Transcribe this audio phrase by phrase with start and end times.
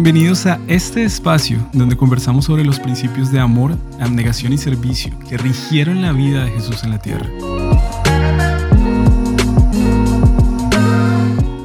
[0.00, 5.36] Bienvenidos a este espacio donde conversamos sobre los principios de amor, abnegación y servicio que
[5.36, 7.26] rigieron la vida de Jesús en la tierra.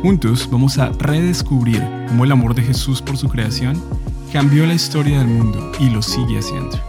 [0.01, 3.79] Juntos vamos a redescubrir cómo el amor de Jesús por su creación
[4.31, 6.79] cambió la historia del mundo y lo sigue haciendo.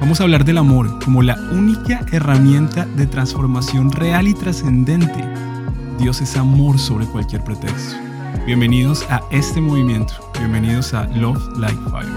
[0.00, 5.24] Vamos a hablar del amor como la única herramienta de transformación real y trascendente.
[5.98, 8.13] Dios es amor sobre cualquier pretexto.
[8.42, 10.12] Bienvenidos a este movimiento.
[10.38, 12.10] Bienvenidos a Love Like Fire.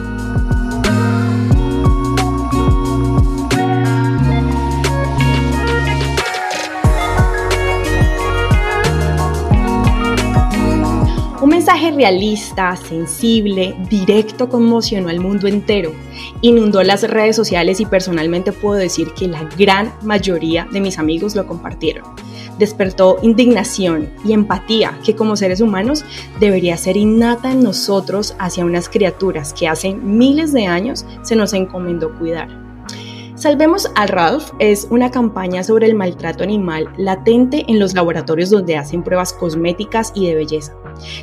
[11.42, 15.94] Un mensaje realista, sensible, directo conmocionó al mundo entero.
[16.42, 21.36] Inundó las redes sociales y personalmente puedo decir que la gran mayoría de mis amigos
[21.36, 22.04] lo compartieron.
[22.60, 26.04] Despertó indignación y empatía que como seres humanos
[26.40, 31.54] debería ser innata en nosotros hacia unas criaturas que hace miles de años se nos
[31.54, 32.68] encomendó cuidar.
[33.38, 38.78] Salvemos al Ralph es una campaña sobre el maltrato animal latente en los laboratorios donde
[38.78, 40.74] hacen pruebas cosméticas y de belleza.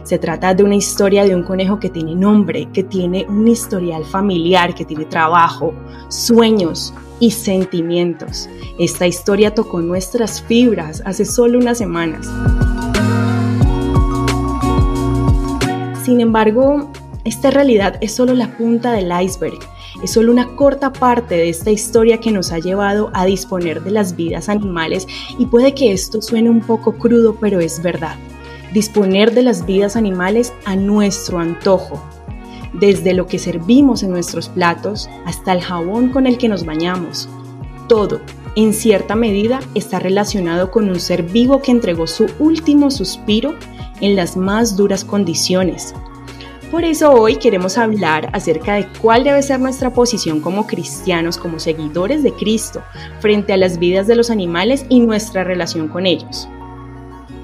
[0.04, 4.04] Se trata de una historia de un conejo que tiene nombre, que tiene un historial
[4.04, 5.74] familiar, que tiene trabajo,
[6.08, 8.48] sueños y sentimientos.
[8.78, 12.28] Esta historia tocó nuestras fibras hace solo unas semanas.
[16.04, 16.90] Sin embargo,
[17.24, 19.58] esta realidad es solo la punta del iceberg
[20.02, 23.90] es solo una corta parte de esta historia que nos ha llevado a disponer de
[23.90, 25.06] las vidas animales
[25.38, 28.16] y puede que esto suene un poco crudo, pero es verdad.
[28.72, 32.02] Disponer de las vidas animales a nuestro antojo,
[32.74, 37.28] desde lo que servimos en nuestros platos hasta el jabón con el que nos bañamos.
[37.88, 38.20] Todo,
[38.56, 43.54] en cierta medida, está relacionado con un ser vivo que entregó su último suspiro
[44.00, 45.94] en las más duras condiciones,
[46.74, 51.60] por eso hoy queremos hablar acerca de cuál debe ser nuestra posición como cristianos, como
[51.60, 52.82] seguidores de Cristo,
[53.20, 56.48] frente a las vidas de los animales y nuestra relación con ellos.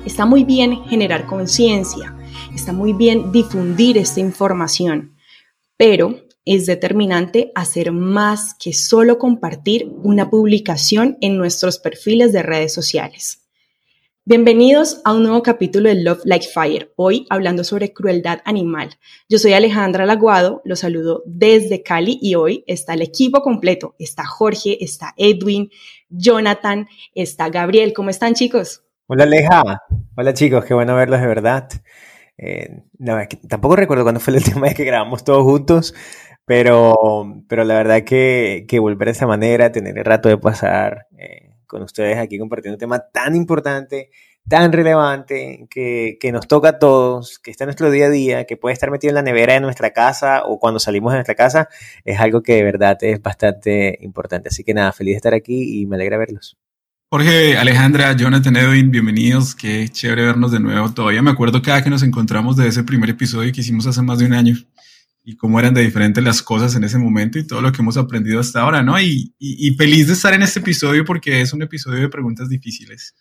[0.05, 2.13] Está muy bien generar conciencia,
[2.57, 5.13] está muy bien difundir esta información,
[5.81, 12.75] pero es determinante hacer más que solo compartir una publicación en nuestros perfiles de redes
[12.75, 13.49] sociales.
[14.27, 18.91] Bienvenidos a un nuevo capítulo de Love Like Fire, hoy hablando sobre crueldad animal.
[19.27, 23.95] Yo soy Alejandra Laguado, los saludo desde Cali y hoy está el equipo completo.
[23.99, 25.71] Está Jorge, está Edwin,
[26.11, 27.95] Jonathan, está Gabriel.
[27.95, 28.83] ¿Cómo están chicos?
[29.07, 29.63] Hola Aleja,
[30.15, 31.71] hola chicos, qué bueno verlos de verdad.
[32.43, 33.19] Eh, no,
[33.49, 35.95] tampoco recuerdo cuándo fue la última vez que grabamos todos juntos,
[36.47, 36.97] pero,
[37.49, 41.07] pero la verdad que, que volver de esa manera, tener el rato de pasar...
[41.19, 44.11] Eh, con ustedes aquí compartiendo un tema tan importante,
[44.49, 48.57] tan relevante, que, nos toca a todos, que está en nuestro día a día, que
[48.57, 51.69] puede estar metido en la nevera de nuestra casa o cuando salimos de nuestra casa,
[52.05, 54.49] es algo que de verdad es bastante importante.
[54.49, 56.59] Así que nada, feliz de estar aquí y me alegra verlos.
[57.13, 59.57] Jorge, Alejandra, Jonathan, Edwin, bienvenidos.
[59.57, 60.95] Qué chévere vernos de nuevo.
[60.95, 64.21] Todavía me acuerdo cada que nos encontramos de ese primer episodio que hicimos hace más
[64.21, 64.57] de un año
[65.25, 67.97] y cómo eran de diferentes las cosas en ese momento y todo lo que hemos
[67.97, 69.01] aprendido hasta ahora, ¿no?
[69.01, 73.17] Y, y, feliz de estar en este episodio porque es un episodio de preguntas difíciles.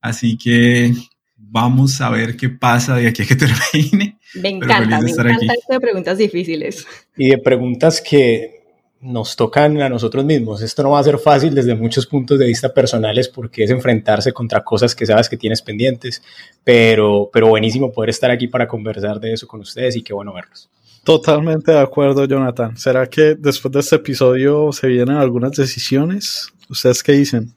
[0.00, 0.92] Así que
[1.36, 4.18] vamos a ver qué pasa de aquí a que termine.
[4.34, 6.84] Me encanta, me encanta esto de preguntas difíciles.
[7.16, 8.57] Y de preguntas que
[9.00, 10.62] nos tocan a nosotros mismos.
[10.62, 14.32] Esto no va a ser fácil desde muchos puntos de vista personales porque es enfrentarse
[14.32, 16.22] contra cosas que sabes que tienes pendientes,
[16.64, 20.32] pero, pero buenísimo poder estar aquí para conversar de eso con ustedes y qué bueno
[20.32, 20.68] verlos.
[21.04, 22.76] Totalmente de acuerdo, Jonathan.
[22.76, 26.52] ¿Será que después de este episodio se vienen algunas decisiones?
[26.68, 27.54] ¿Ustedes qué dicen?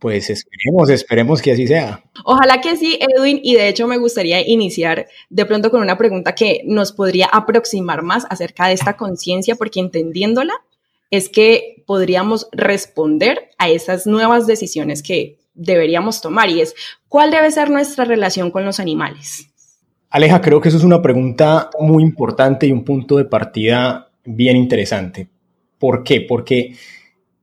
[0.00, 2.02] Pues esperemos, esperemos que así sea.
[2.24, 6.34] Ojalá que sí, Edwin, y de hecho me gustaría iniciar de pronto con una pregunta
[6.34, 10.54] que nos podría aproximar más acerca de esta conciencia, porque entendiéndola
[11.10, 16.74] es que podríamos responder a esas nuevas decisiones que deberíamos tomar y es,
[17.08, 19.48] ¿cuál debe ser nuestra relación con los animales?
[20.08, 24.56] Aleja, creo que eso es una pregunta muy importante y un punto de partida bien
[24.56, 25.28] interesante.
[25.78, 26.22] ¿Por qué?
[26.22, 26.74] Porque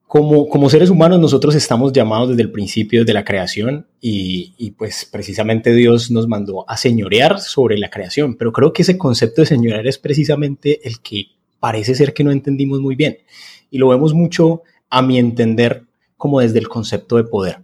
[0.08, 4.72] como, como seres humanos nosotros estamos llamados desde el principio, desde la creación, y, y,
[4.72, 9.42] pues precisamente Dios nos mandó a señorear sobre la creación, pero creo que ese concepto
[9.42, 11.26] de señorear es precisamente el que
[11.60, 13.18] parece ser que no entendimos muy bien,
[13.70, 15.84] y lo vemos mucho, a mi entender,
[16.16, 17.60] como desde el concepto de poder.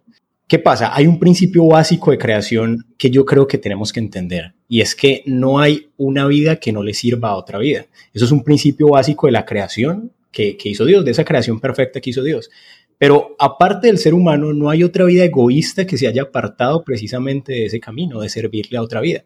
[0.48, 0.94] ¿Qué pasa?
[0.94, 4.94] Hay un principio básico de creación que yo creo que tenemos que entender y es
[4.94, 7.86] que no hay una vida que no le sirva a otra vida.
[8.14, 12.02] Eso es un principio básico de la creación que, hizo Dios, de esa creación perfecta
[12.02, 12.50] que hizo Dios.
[12.98, 17.54] Pero aparte del ser humano, no hay otra vida egoísta que se haya apartado precisamente
[17.54, 19.24] de ese camino, de servirle a otra vida.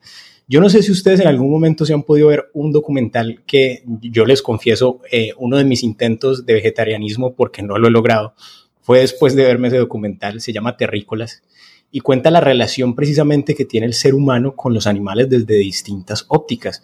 [0.47, 3.83] Yo no sé si ustedes en algún momento se han podido ver un documental que
[4.01, 8.33] yo les confieso, eh, uno de mis intentos de vegetarianismo, porque no lo he logrado,
[8.81, 11.43] fue después de verme ese documental, se llama Terrícolas,
[11.91, 16.25] y cuenta la relación precisamente que tiene el ser humano con los animales desde distintas
[16.29, 16.81] ópticas.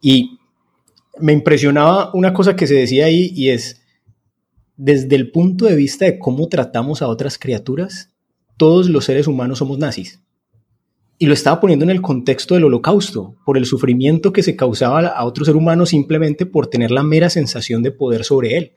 [0.00, 0.37] Y
[1.20, 3.82] me impresionaba una cosa que se decía ahí y es,
[4.76, 8.12] desde el punto de vista de cómo tratamos a otras criaturas,
[8.56, 10.20] todos los seres humanos somos nazis.
[11.18, 15.08] Y lo estaba poniendo en el contexto del holocausto, por el sufrimiento que se causaba
[15.08, 18.72] a otro ser humano simplemente por tener la mera sensación de poder sobre él.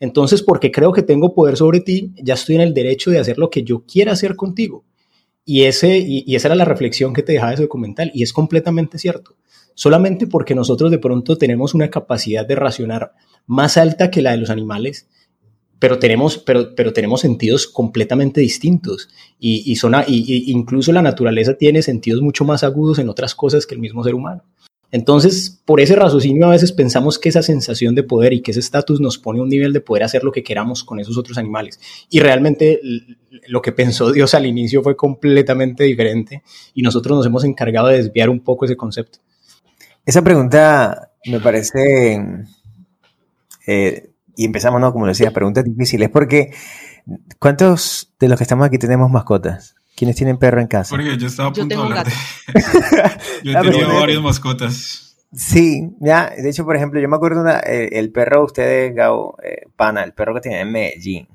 [0.00, 3.38] Entonces, porque creo que tengo poder sobre ti, ya estoy en el derecho de hacer
[3.38, 4.84] lo que yo quiera hacer contigo.
[5.44, 8.98] Y, ese, y, esa era la reflexión que te dejaba ese documental, y es completamente
[8.98, 9.36] cierto.
[9.74, 13.12] Solamente porque nosotros de pronto tenemos una capacidad de racionar
[13.46, 15.08] más alta que la de los animales,
[15.78, 21.82] pero tenemos, pero, pero tenemos sentidos completamente distintos y, son, y, incluso la naturaleza tiene
[21.82, 24.44] sentidos mucho más agudos en otras cosas que el mismo ser humano.
[24.90, 28.60] Entonces, por ese raciocinio a veces pensamos que esa sensación de poder y que ese
[28.60, 31.36] estatus nos pone a un nivel de poder hacer lo que queramos con esos otros
[31.36, 31.80] animales.
[32.08, 32.80] Y realmente
[33.48, 36.44] lo que pensó Dios al inicio fue completamente diferente
[36.74, 39.18] y nosotros nos hemos encargado de desviar un poco ese concepto.
[40.06, 42.22] Esa pregunta me parece,
[43.66, 44.92] eh, y empezamos, ¿no?
[44.92, 46.52] Como decía, preguntas difíciles, porque
[47.38, 49.76] ¿cuántos de los que estamos aquí tenemos mascotas?
[49.96, 50.90] ¿Quiénes tienen perro en casa?
[50.90, 52.12] Porque yo estaba a punto de hablar de...
[53.44, 55.16] yo he tenido varias mascotas.
[55.32, 58.94] Sí, ya, de hecho, por ejemplo, yo me acuerdo una, eh, el perro de ustedes,
[58.94, 61.28] Gao, eh, Pana, el perro que tiene en Medellín.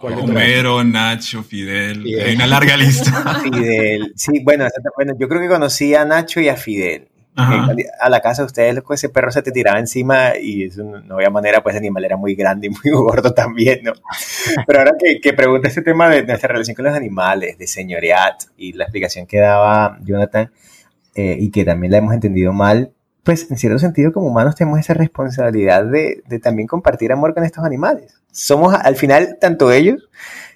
[0.00, 3.40] Homero, Nacho, Fidel, hay una larga lista.
[3.42, 4.66] Fidel, sí, bueno,
[4.96, 7.08] bueno, yo creo que conocí a Nacho y a Fidel
[7.38, 11.14] a la casa de ustedes, pues, ese perro se te tiraba encima y eso no
[11.14, 13.92] había manera, pues el animal era muy grande y muy gordo también, ¿no?
[14.66, 18.42] Pero ahora que, que pregunta este tema de nuestra relación con los animales, de señoreat
[18.56, 20.50] y la explicación que daba Jonathan
[21.14, 22.92] eh, y que también la hemos entendido mal,
[23.22, 27.44] pues en cierto sentido como humanos tenemos esa responsabilidad de, de también compartir amor con
[27.44, 28.20] estos animales.
[28.32, 30.08] Somos al final, tanto ellos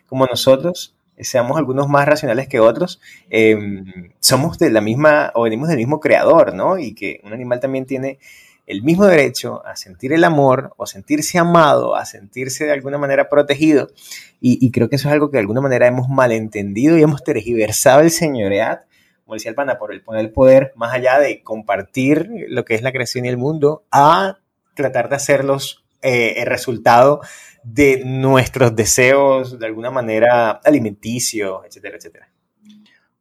[0.06, 5.68] como nosotros, seamos algunos más racionales que otros, em, somos de la misma o venimos
[5.68, 6.78] del mismo creador, ¿no?
[6.78, 8.18] Y que un animal también tiene
[8.66, 13.28] el mismo derecho a sentir el amor o sentirse amado, a sentirse de alguna manera
[13.28, 13.90] protegido.
[14.40, 18.00] Y, creo que eso es algo que de alguna manera hemos malentendido y hemos tergiversado
[18.00, 18.82] el señoreat,
[19.24, 23.24] como decía por el poner poder más allá de compartir lo que es la creación
[23.24, 24.38] y el mundo, a
[24.74, 27.20] tratar de hacerlos eh, el resultado
[27.62, 32.28] de nuestros deseos de alguna manera alimenticios, etcétera, etcétera.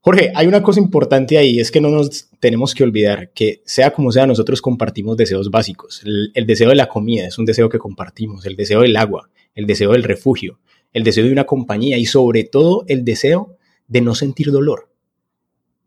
[0.04, 3.92] Jorge, hay una cosa importante ahí, es que no nos tenemos que olvidar que sea
[3.92, 6.01] como sea, nosotros compartimos deseos básicos.
[6.04, 9.30] El, el, deseo de la comida es un deseo que compartimos, el deseo del agua,
[9.54, 10.60] el deseo del refugio,
[10.92, 13.57] el deseo de una compañía y sobre todo el deseo
[13.88, 14.90] de no sentir dolor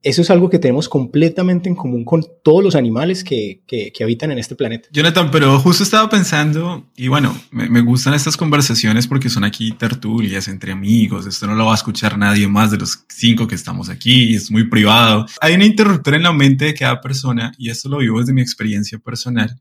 [0.04, 4.30] eso es algo que tenemos completamente en común con todos los animales que, que, habitan
[4.30, 4.88] en este planeta.
[4.92, 9.72] Jonathan, pero justo estaba pensando, y bueno, me, me, gustan estas conversaciones porque son aquí
[9.72, 13.54] tertulias entre amigos, esto no lo va a escuchar nadie más de los cinco que
[13.54, 15.24] estamos aquí, es muy privado.
[15.40, 18.42] Hay un interruptor en la mente de cada persona, y esto lo vivo desde mi
[18.42, 19.58] experiencia personal,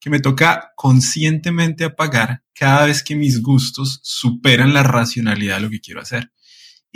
[0.00, 5.70] que me toca conscientemente apagar cada vez que mis gustos superan la racionalidad de lo
[5.70, 6.30] que quiero hacer.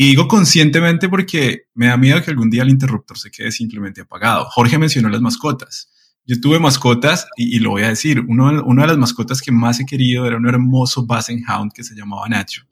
[0.01, 4.03] Y digo conscientemente porque me da miedo que algún día el interruptor se quede simplemente
[4.03, 4.45] apagado.
[4.45, 5.91] Jorge mencionó las mascotas.
[6.25, 9.81] Yo tuve mascotas y, lo voy a decir, uno, una de las mascotas que más
[9.81, 12.63] he querido era un hermoso Basset Hound que se llamaba Nacho.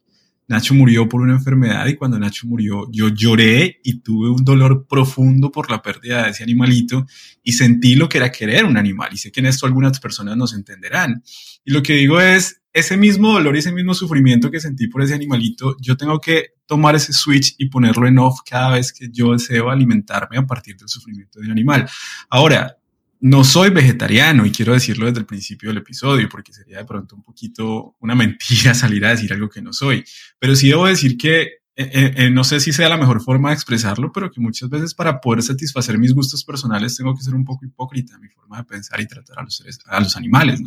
[0.47, 4.87] Nacho murió por una enfermedad y cuando Nacho murió yo lloré y tuve un dolor
[4.87, 7.07] profundo por la pérdida de ese animalito
[7.43, 10.37] y sentí lo que era querer un animal y sé que en esto algunas personas
[10.37, 11.25] nos entenderán.
[11.65, 15.03] Y lo que digo es, ese mismo dolor y ese mismo sufrimiento que sentí por
[15.03, 19.09] ese animalito, yo tengo que tomar ese switch y ponerlo en off cada vez que
[19.11, 21.89] yo deseo alimentarme a partir del sufrimiento de un animal.
[22.29, 22.77] Ahora,
[23.21, 27.17] no soy vegetariano y quiero decirlo desde el principio del episodio porque sería de pronto
[27.17, 30.05] un poquito una mentira salir a decir algo que no soy,
[30.39, 33.51] pero sí debo decir que eh, eh, eh, no sé si sea la mejor forma
[33.51, 37.35] de expresarlo, pero que muchas veces para poder satisfacer mis gustos personales tengo que ser
[37.35, 40.17] un poco hipócrita en mi forma de pensar y tratar a los, seres, a los
[40.17, 40.63] animales.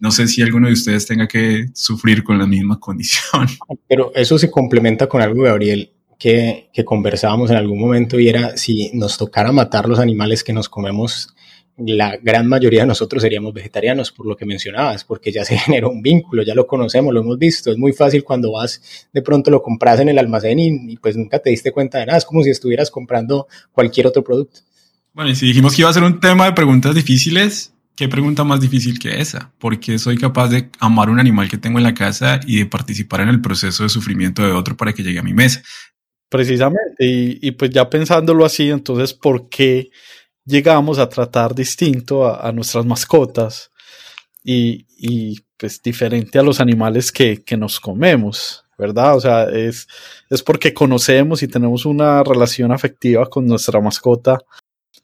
[0.00, 0.10] ¿no?
[0.10, 3.46] sé si alguno de ustedes tenga que sufrir con la misma condición.
[3.88, 8.56] Pero eso se complementa con algo, Gabriel, que, que conversábamos en algún momento y era
[8.56, 11.32] si nos tocara matar los animales que nos comemos
[11.86, 15.90] la gran mayoría de nosotros seríamos vegetarianos, por lo que mencionabas, porque ya se generó
[15.90, 17.70] un vínculo, ya lo conocemos, lo hemos visto.
[17.70, 21.38] Es muy fácil cuando vas, de pronto lo compras en el almacén y, pues nunca
[21.38, 22.18] te diste cuenta de nada.
[22.18, 24.60] Es como si estuvieras comprando cualquier otro producto.
[25.12, 28.44] Bueno, y si dijimos que iba a ser un tema de preguntas difíciles, ¿qué pregunta
[28.44, 29.52] más difícil que esa?
[29.58, 32.66] ¿Por qué soy capaz de amar un animal que tengo en la casa y de
[32.66, 35.62] participar en el proceso de sufrimiento de otro para que llegue a mi mesa?
[36.30, 39.90] Precisamente, y, pues ya pensándolo así, entonces, ¿por qué
[40.44, 43.70] llegamos a tratar distinto a, nuestras mascotas
[44.42, 48.64] y, y, pues diferente a los animales que, que nos comemos?
[48.80, 49.14] ¿verdad?
[49.14, 49.86] O sea, es,
[50.30, 54.38] es porque conocemos y tenemos una relación afectiva con nuestra mascota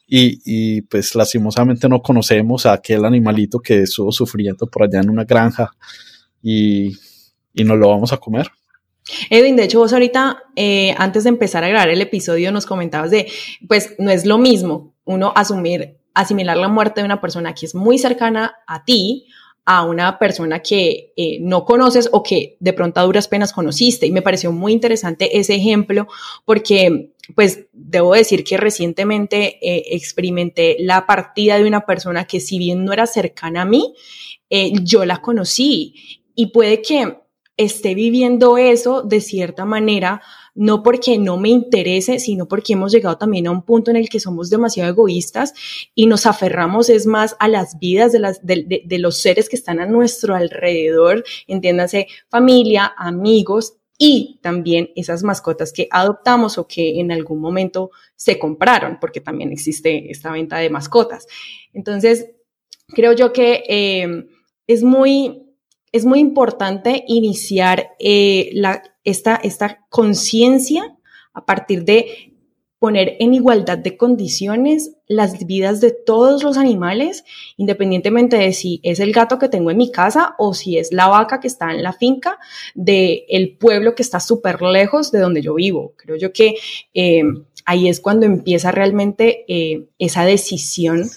[0.06, 5.10] y, y, pues lastimosamente no conocemos a aquel animalito que estuvo sufriendo por allá en
[5.10, 5.70] una granja
[6.42, 6.96] y,
[7.52, 8.48] y nos lo vamos a comer.
[9.28, 13.10] Edwin, de hecho vos ahorita, eh, antes de empezar a grabar el episodio, nos comentabas
[13.10, 13.30] de,
[13.68, 17.75] pues no es lo mismo uno asumir, asimilar la muerte de una persona que es
[17.75, 19.26] muy cercana a ti
[19.68, 24.06] a una persona que eh, no conoces o que de pronto a duras penas conociste.
[24.06, 26.06] Y me pareció muy interesante ese ejemplo
[26.44, 32.58] porque, pues, debo decir que recientemente eh, experimenté la partida de una persona que si
[32.58, 33.92] bien no era cercana a mí,
[34.50, 37.18] eh, yo la conocí y puede que
[37.56, 40.22] esté viviendo eso de cierta manera
[40.56, 44.08] no porque no me interese, sino porque hemos llegado también a un punto en el
[44.08, 45.54] que somos demasiado egoístas
[45.94, 49.78] y nos aferramos es más a las vidas de, las, de, los seres que están
[49.80, 57.12] a nuestro alrededor, entiéndase familia, amigos y también esas mascotas que adoptamos o que en
[57.12, 61.26] algún momento se compraron, porque también existe esta venta de mascotas.
[61.72, 62.30] Entonces,
[62.88, 64.26] creo yo que eh,
[64.66, 65.42] es muy
[65.92, 70.94] es muy importante iniciar eh, la, esta, esta conciencia
[71.32, 72.34] a partir de
[72.78, 77.25] poner en igualdad de condiciones las vidas de todos los animales,
[77.56, 81.08] independientemente de si es el gato que tengo en mi casa o si es la
[81.08, 82.38] vaca que está en la finca
[82.75, 85.94] del el pueblo que está súper lejos de donde yo vivo.
[85.96, 86.56] Creo yo que
[86.92, 87.22] eh,
[87.64, 91.08] ahí es cuando empieza realmente eh, esa decisión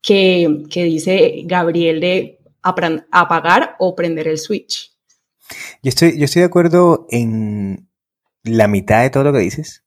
[0.00, 4.91] que, que dice Gabriel de apagar o prender el switch.
[5.82, 7.88] Yo estoy, yo estoy de acuerdo en
[8.44, 9.84] la mitad de todo lo que dices.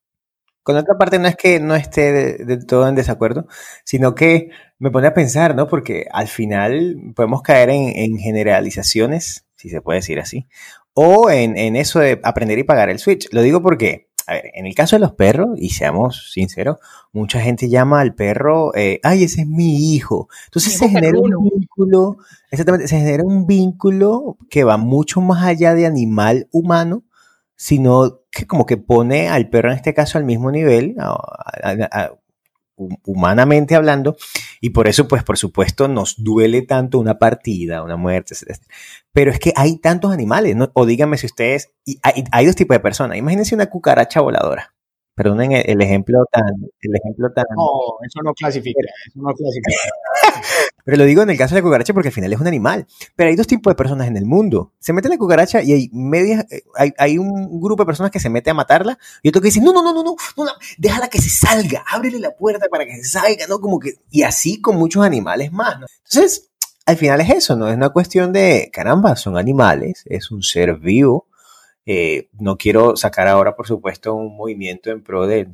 [0.64, 3.48] Con otra parte, no es que no esté del todo en desacuerdo,
[3.84, 5.68] sino que me pone a pensar, ¿no?
[5.68, 10.48] Porque al final podemos caer en, generalizaciones, si se puede decir así,
[10.94, 13.28] o en, en, eso de aprender y pagar el switch.
[13.32, 16.77] Lo digo porque a ver, en el caso de los perros, y seamos sinceros,
[17.12, 20.27] mucha gente llama al perro, eh, ay, ese es mi hijo.
[20.46, 22.17] Entonces se genera un vínculo,
[22.51, 27.03] exactamente, se genera un vínculo que va mucho más allá de animal humano,
[27.55, 30.96] sino que como que pone al perro en este caso al mismo nivel,
[32.75, 34.17] humanamente hablando,
[34.62, 38.62] y por eso, pues, por supuesto, nos duele tanto una partida, una muerte, etc.
[39.12, 40.70] Pero es que hay tantos animales, ¿no?
[40.74, 41.72] o díganme si ustedes,
[42.03, 43.17] hay, hay dos tipos de personas.
[43.17, 44.75] Imagínense una cucaracha voladora.
[45.16, 46.44] Perdonen el, ejemplo tan,
[46.82, 47.46] el ejemplo tan.
[47.56, 50.44] No, eso no clasifica, eso no clasifica.
[50.84, 52.86] Pero lo digo en el caso de la cucaracha porque al final es un animal.
[53.16, 54.74] Pero hay dos tipos de personas en el mundo.
[54.80, 58.20] Se mete la cucaracha y hay medias, eh, hay, hay, un grupo de personas que
[58.20, 61.08] se mete a matarla y otro que dice, no, no, no, no, no, no, déjala
[61.08, 63.60] que se salga, ábrele la puerta para que se salga, ¿no?
[63.60, 65.86] Como que, y así con muchos animales más, ¿no?
[66.10, 66.50] Entonces,
[66.86, 67.70] al final es eso, ¿no?
[67.70, 71.28] Es una cuestión de, caramba, son animales, es un ser vivo
[71.88, 75.48] eh, no quiero sacar ahora, por supuesto, un movimiento en pro de,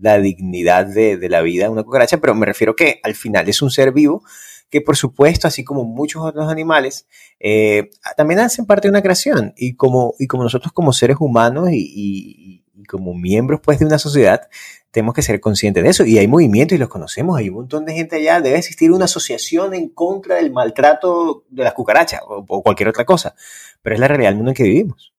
[0.00, 3.62] la, dignidad de, la vida de una cucaracha, pero me refiero que al final es
[3.62, 4.22] un ser vivo
[4.68, 7.06] que, por supuesto, así como muchos otros animales,
[7.40, 13.14] eh, también hacen parte de una creación y como, nosotros como seres humanos y, como
[13.14, 14.48] miembros pues de una sociedad,
[14.90, 16.04] tenemos que ser conscientes de eso.
[16.04, 19.06] Y hay movimientos y los conocemos, hay un montón de gente allá, debe existir una
[19.06, 23.34] asociación en contra del maltrato de las cucarachas o, o cualquier otra cosa,
[23.82, 25.12] pero es la realidad del mundo en que vivimos.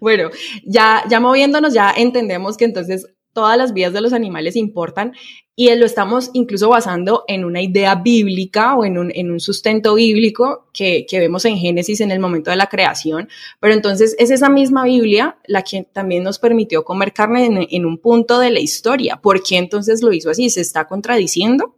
[0.00, 0.30] Bueno,
[0.64, 5.12] ya, ya moviéndonos, ya entendemos que entonces todas las vidas de los animales importan
[5.54, 9.94] y lo estamos incluso basando en una idea bíblica o en un, en un sustento
[9.94, 13.28] bíblico que, que, vemos en Génesis en el momento de la creación,
[13.60, 17.86] pero entonces es esa misma Biblia la que también nos permitió comer carne en, en
[17.86, 19.20] un punto de la historia.
[19.22, 20.48] ¿Por qué entonces lo hizo así?
[20.50, 21.77] ¿Se está contradiciendo?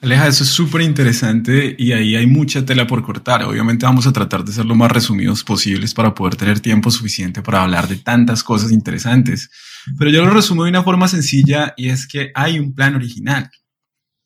[0.00, 3.42] Aleja, eso es súper interesante y ahí hay mucha tela por cortar.
[3.42, 7.42] Obviamente vamos a tratar de ser lo más resumidos posibles para poder tener tiempo suficiente
[7.42, 9.50] para hablar de tantas cosas interesantes.
[9.98, 13.50] Pero yo lo resumo de una forma sencilla y es que hay un plan original.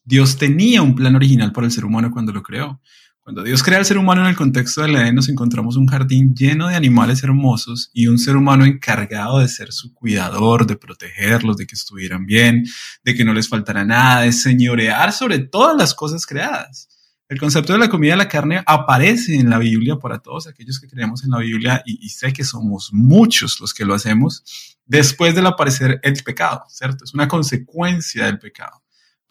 [0.05, 2.83] Dios tenía un plan original para el ser humano cuando lo creó.
[3.25, 6.35] Cuando Dios crea al ser humano en el contexto del Edén, nos encontramos un jardín
[6.35, 11.57] lleno de animales hermosos y un ser humano encargado de ser su cuidador, de protegerlos,
[11.57, 12.65] de que estuvieran bien,
[13.05, 16.89] de que no les faltara nada, de señorear sobre todas las cosas creadas.
[17.29, 20.81] El concepto de la comida de la carne aparece en la Biblia para todos aquellos
[20.81, 24.43] que creemos en la Biblia y, y sé que somos muchos los que lo hacemos
[24.85, 27.05] después del aparecer el pecado, ¿cierto?
[27.05, 28.82] Es una consecuencia del pecado.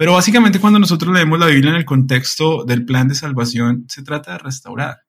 [0.01, 4.01] Pero básicamente cuando nosotros leemos la Biblia en el contexto del plan de salvación, se
[4.01, 5.01] trata de restaurar.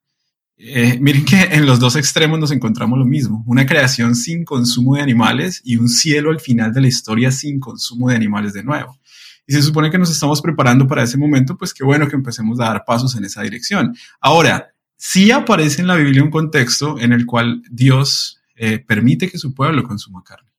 [0.58, 4.96] Eh, miren que en los dos extremos nos encontramos lo mismo, una creación sin consumo
[4.96, 8.64] de animales y un cielo al final de la historia sin consumo de animales de
[8.64, 9.00] nuevo.
[9.46, 12.60] Y se supone que nos estamos preparando para ese momento, pues qué bueno que empecemos
[12.60, 13.96] a dar pasos en esa dirección.
[14.20, 19.38] Ahora, sí aparece en la Biblia un contexto en el cual Dios eh, permite que
[19.38, 20.51] su pueblo consuma carne.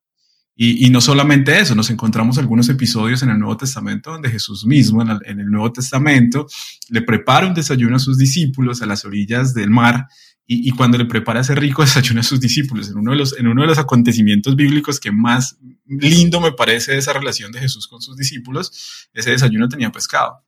[0.56, 5.02] Y, no solamente eso, nos encontramos algunos episodios en el Nuevo Testamento donde Jesús mismo
[5.02, 6.46] en el, Nuevo Testamento
[6.90, 10.08] le prepara un desayuno a sus discípulos a las orillas del mar
[10.46, 13.48] y, cuando le prepara ese rico desayuno a sus discípulos, en uno, de los, en
[13.48, 15.58] uno de los acontecimientos bíblicos que más
[15.88, 20.44] lindo me parece esa relación de Jesús con sus discípulos, ese desayuno tenía pescado.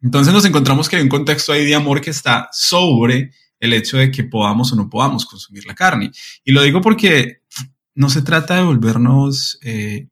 [0.00, 3.96] Entonces nos encontramos que hay un contexto ahí de amor que está sobre el hecho
[3.96, 6.10] de que podamos o no podamos consumir la carne.
[6.44, 7.42] Y lo digo porque
[7.96, 10.08] no se trata de volvernos eh,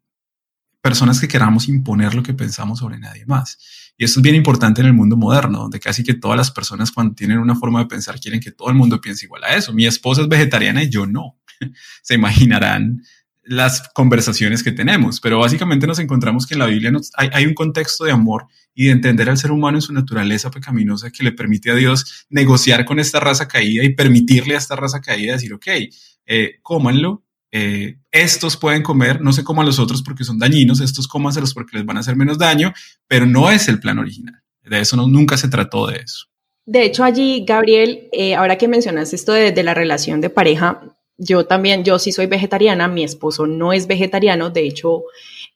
[0.80, 3.58] personas que queramos imponer lo que pensamos sobre nadie más.
[3.96, 6.90] Y esto es bien importante en el mundo moderno, donde casi que todas las personas
[6.90, 9.72] cuando tienen una forma de pensar quieren que todo el mundo piense igual a eso.
[9.72, 11.38] Mi esposa es vegetariana y yo no.
[12.02, 13.02] se imaginarán
[13.46, 18.04] las conversaciones que tenemos, pero básicamente nos encontramos que en la Biblia hay, un contexto
[18.04, 21.70] de amor y de entender al ser humano en su naturaleza pecaminosa que le permite
[21.70, 25.66] a Dios negociar con esta raza caída y permitirle a esta raza caída decir, ok,
[26.26, 27.22] eh, cómanlo,
[27.56, 31.76] eh, estos pueden comer, no se coman los otros porque son dañinos, estos cómanselos porque
[31.76, 32.75] les van a hacer menos daño,
[33.06, 34.42] pero no es el plan original.
[34.64, 36.26] De eso no, nunca se trató de eso.
[36.66, 40.82] De hecho, allí, Gabriel, eh, ahora que mencionas esto de, la relación de pareja,
[41.16, 45.04] yo también, yo sí soy vegetariana, mi esposo no es vegetariano, de hecho,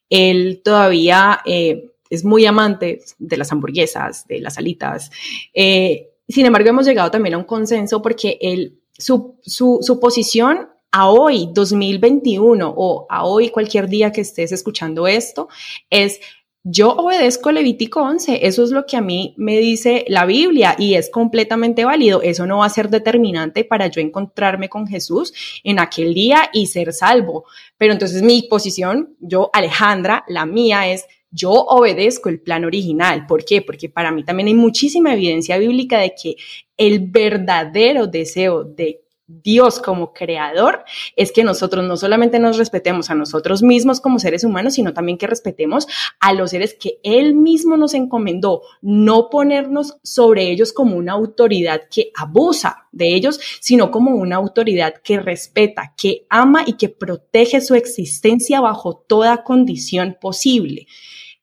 [0.09, 5.11] él todavía eh, es muy amante de las hamburguesas, de las alitas.
[5.53, 11.09] sin embargo, hemos llegado también a un consenso porque él, su, su, su posición a
[11.09, 15.47] hoy, 2021, o a hoy, cualquier día que estés escuchando esto,
[15.89, 16.19] es
[16.63, 20.95] yo obedezco Levítico 11, eso es lo que a mí me dice la Biblia y
[20.95, 22.21] es completamente válido.
[22.21, 26.67] Eso no va a ser determinante para yo encontrarme con Jesús en aquel día y
[26.67, 27.45] ser salvo.
[27.77, 33.25] Pero entonces mi posición, yo, Alejandra, la mía es, yo obedezco el plan original.
[33.25, 33.61] ¿Por qué?
[33.61, 36.35] Porque para mí también hay muchísima evidencia bíblica de que
[36.75, 40.83] el verdadero deseo de Dios como creador
[41.15, 45.19] es que nosotros no solamente nos respetemos a nosotros mismos como seres humanos, sino también
[45.19, 45.87] que respetemos
[46.19, 51.83] a los seres que Él mismo nos encomendó, no ponernos sobre ellos como una autoridad
[51.91, 57.61] que abusa de ellos, sino como una autoridad que respeta, que ama y que protege
[57.61, 60.87] su existencia bajo toda condición posible.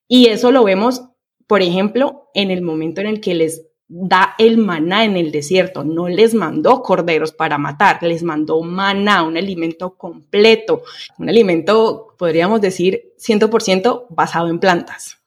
[0.09, 1.05] Y eso lo vemos,
[1.46, 5.85] por ejemplo, en el momento en el que les da el maná en el desierto,
[5.85, 10.83] no les mandó corderos para matar, les mandó maná, un alimento completo,
[11.18, 15.18] un alimento, podríamos decir, 100% basado en plantas.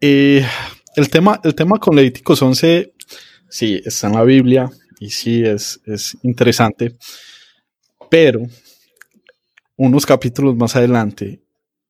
[0.00, 2.92] el, tema, el tema con Levíticos 11,
[3.48, 4.70] sí, está en la Biblia
[5.00, 6.96] y sí, es, es interesante,
[8.10, 8.42] pero
[9.76, 11.42] unos capítulos más adelante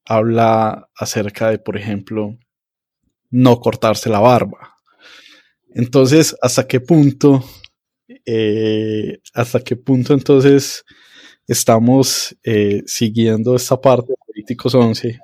[0.04, 2.38] habla acerca de, por ejemplo,
[3.30, 4.71] no cortarse la barba
[5.74, 7.44] entonces, ¿hasta qué punto,
[8.26, 10.84] eh, hasta qué punto entonces
[11.46, 15.18] estamos eh, siguiendo esta parte de Políticos 11,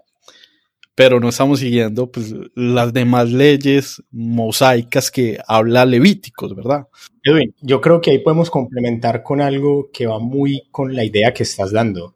[0.95, 6.89] pero no estamos siguiendo pues, las demás leyes mosaicas que habla Levíticos, ¿verdad?
[7.23, 11.33] Edwin, yo creo que ahí podemos complementar con algo que va muy con la idea
[11.33, 12.15] que estás dando.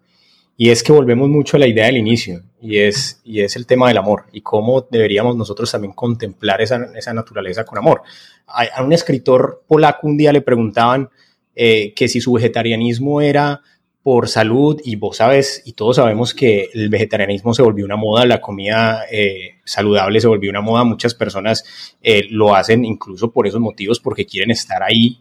[0.56, 3.66] Y es que volvemos mucho a la idea del inicio, y es, y es el
[3.66, 8.02] tema del amor, y cómo deberíamos nosotros también contemplar esa, esa naturaleza con amor.
[8.46, 11.10] A, un escritor polaco un día le preguntaban
[11.56, 13.62] eh, que si su vegetarianismo era
[14.04, 18.26] por salud, y vos sabes, y todos sabemos que el vegetarianismo se volvió una moda,
[18.26, 21.64] la comida eh, saludable se volvió una moda, muchas personas
[22.00, 25.18] eh, lo hacen incluso por esos motivos, porque quieren estar ahí,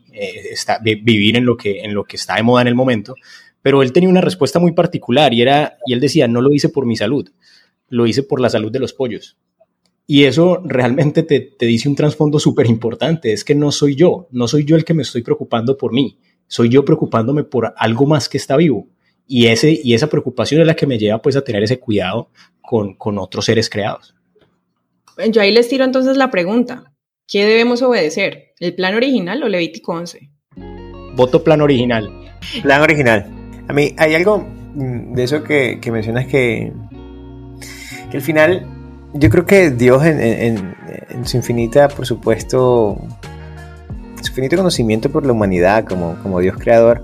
[0.83, 3.15] vivir en lo, que, en lo que está de moda en el momento,
[3.61, 6.69] pero él tenía una respuesta muy particular y, era, y él decía, no lo hice
[6.69, 7.29] por mi salud,
[7.89, 9.37] lo hice por la salud de los pollos.
[10.07, 14.27] Y eso realmente te, te dice un trasfondo súper importante, es que no soy yo,
[14.31, 18.05] no soy yo el que me estoy preocupando por mí, soy yo preocupándome por algo
[18.05, 18.87] más que está vivo.
[19.27, 22.29] Y, ese, y esa preocupación es la que me lleva pues a tener ese cuidado
[22.61, 24.13] con, con otros seres creados.
[25.29, 26.91] Yo ahí les tiro entonces la pregunta,
[27.27, 28.53] ¿qué debemos obedecer?
[28.59, 30.29] ¿El plan original o Levítico 11?
[31.15, 32.09] Voto plan original.
[32.61, 33.40] Plan original.
[33.71, 36.73] A mí hay algo mm, de eso que, mencionas que,
[38.11, 38.67] que al final
[39.13, 40.75] yo creo que Dios en,
[41.23, 42.97] su infinita, por supuesto,
[44.21, 47.01] su infinito conocimiento por la humanidad como, como Dios creador,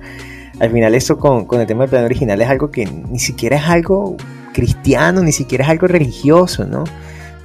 [0.60, 3.56] al final esto con, con, el tema del plan original es algo que ni siquiera
[3.56, 4.18] es algo
[4.52, 6.84] cristiano, ni siquiera es algo religioso, ¿no?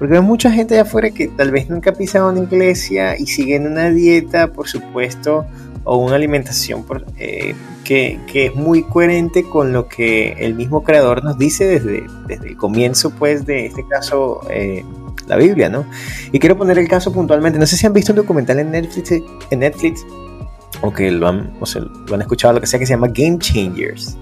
[0.01, 3.29] Porque hay mucha gente de afuera que tal vez nunca ha pisado una iglesia y
[3.29, 5.47] siguen una dieta, por supuesto,
[5.85, 6.85] o una alimentación
[7.19, 12.49] eh, que, es muy coherente con lo que el mismo creador nos dice desde, desde
[12.49, 14.85] el comienzo, pues, de este caso, eh,
[15.27, 15.85] la Biblia, ¿no?
[16.33, 17.59] Y quiero poner el caso puntualmente.
[17.59, 19.13] No sé si han visto un documental en Netflix,
[19.51, 20.05] en Netflix
[20.81, 21.65] o que lo han, o
[22.07, 24.17] lo han escuchado, lo que sea, que se llama Game Changers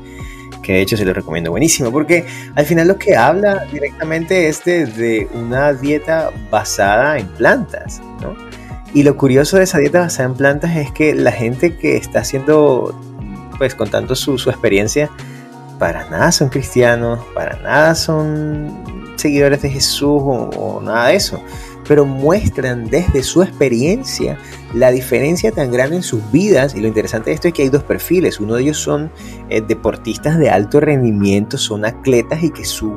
[0.63, 4.65] que de hecho se lo recomiendo buenísimo, porque al final lo que habla directamente es
[4.65, 8.37] de, una dieta basada en plantas, ¿no?
[8.93, 12.21] Y lo curioso de esa dieta basada en plantas es que la gente que está
[12.21, 12.99] haciendo,
[13.59, 15.11] pues contando su, su experiencia,
[15.79, 18.85] para nada son cristianos, para nada son
[19.17, 21.41] seguidores de Jesús o nada de eso
[21.91, 24.39] pero muestran desde su experiencia
[24.75, 26.77] la diferencia tan grande en sus vidas.
[26.77, 28.39] Y lo interesante de esto es que hay dos perfiles.
[28.39, 29.11] Uno de ellos son
[29.49, 32.97] eh, deportistas de alto rendimiento, son atletas y que su,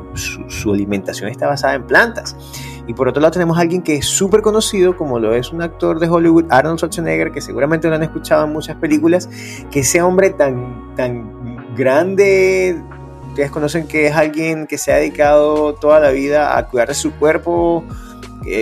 [0.72, 2.36] alimentación está basada en plantas.
[2.86, 5.62] Y por otro lado tenemos a alguien que es súper conocido, como lo es un
[5.62, 9.28] actor de Hollywood, Arnold Schwarzenegger, que seguramente lo han escuchado en muchas películas,
[9.70, 12.80] que ese hombre tan, tan grande,
[13.28, 16.94] ustedes conocen que es alguien que se ha dedicado toda la vida a cuidar de
[16.94, 17.84] su cuerpo,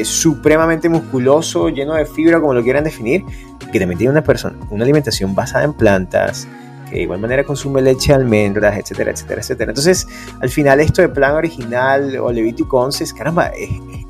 [0.05, 3.25] supremamente musculoso, lleno de fibra, como lo quieran definir,
[3.73, 6.47] que también tiene una, persona, una alimentación basada en plantas,
[6.93, 9.71] que de igual manera consume leche, almendras, etcétera, etcétera, etcétera.
[9.71, 10.07] Entonces,
[10.41, 13.51] al final esto de plan original o Levítico 11, caramba,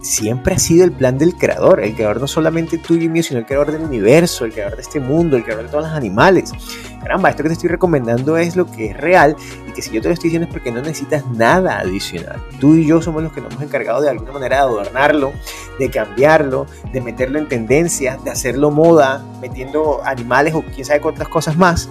[0.00, 3.38] siempre ha sido el plan del creador, el creador no solamente tuyo y mío, sino
[3.38, 6.52] el creador del universo, el creador de este mundo, el creador de todos los animales.
[7.00, 9.36] Caramba, esto que te estoy recomendando es lo que es real
[9.68, 12.42] y que si yo te lo estoy diciendo es porque no necesitas nada adicional.
[12.58, 15.32] Tú y yo somos los que nos hemos encargado de alguna manera de adornarlo,
[15.78, 21.28] de cambiarlo, de meterlo en tendencias, de hacerlo moda, metiendo animales o quién sabe cuántas
[21.28, 21.88] cosas más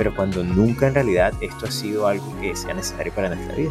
[0.00, 3.70] pero cuando nunca en realidad esto ha sido algo que sea necesario para nuestra vida.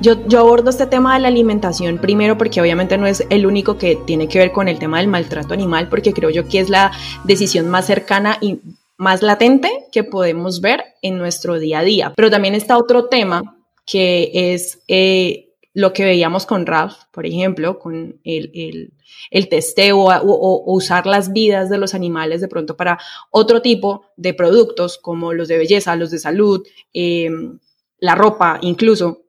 [0.00, 3.76] Yo, yo, abordo este tema de la alimentación primero porque obviamente no es el único
[3.76, 6.70] que tiene que ver con el tema del maltrato animal, porque creo yo que es
[6.70, 6.92] la
[7.24, 8.60] decisión más cercana y
[8.96, 12.12] más latente que podemos ver en nuestro día a día.
[12.16, 13.54] Pero también está otro tema
[13.84, 15.45] que es eh,
[15.76, 18.90] lo que veíamos con Ralph, por ejemplo, con el,
[19.30, 22.98] el, testeo o, usar las vidas de los animales de pronto para
[23.30, 27.58] otro tipo de productos como los de belleza, los de salud, em,
[27.98, 29.24] la ropa incluso,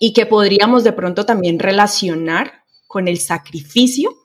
[0.00, 4.16] y que podríamos de pronto también relacionar con el sacrificio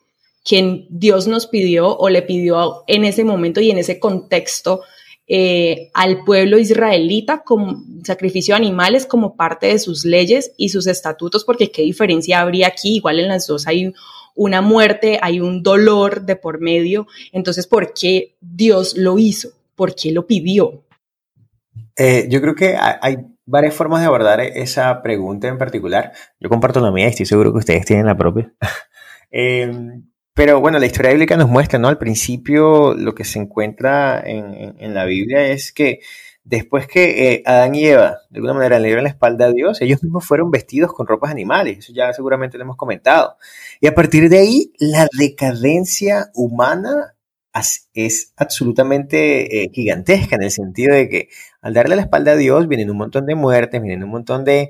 [0.43, 4.81] que Dios nos pidió o le pidió en ese momento y en ese contexto
[5.31, 10.87] eh, al pueblo israelita como sacrificio de animales como parte de sus leyes y sus
[10.87, 13.93] estatutos, porque qué diferencia habría aquí, igual en las dos hay
[14.33, 19.49] una muerte, hay un dolor de por medio, entonces, ¿por qué Dios lo hizo?
[19.75, 20.83] ¿Por qué lo pidió?
[21.95, 26.13] Eh, yo creo que hay varias formas de abordar esa pregunta en particular.
[26.39, 28.51] Yo comparto la mía y estoy seguro que ustedes tienen la propia.
[29.31, 29.71] eh,
[30.33, 31.87] pero bueno, la historia bíblica nos muestra, ¿no?
[31.87, 35.99] Al principio lo que se encuentra en, la Biblia es que
[36.43, 39.81] después que eh, Adán y Eva de alguna manera le dieron la espalda a Dios,
[39.81, 43.35] ellos mismos fueron vestidos con ropas animales, eso ya seguramente lo hemos comentado.
[43.81, 47.15] Y a partir de ahí, la decadencia humana
[47.93, 51.29] es absolutamente eh, gigantesca en el sentido de que
[51.61, 54.69] al darle la espalda a Dios vienen un montón de muertes, vienen un montón de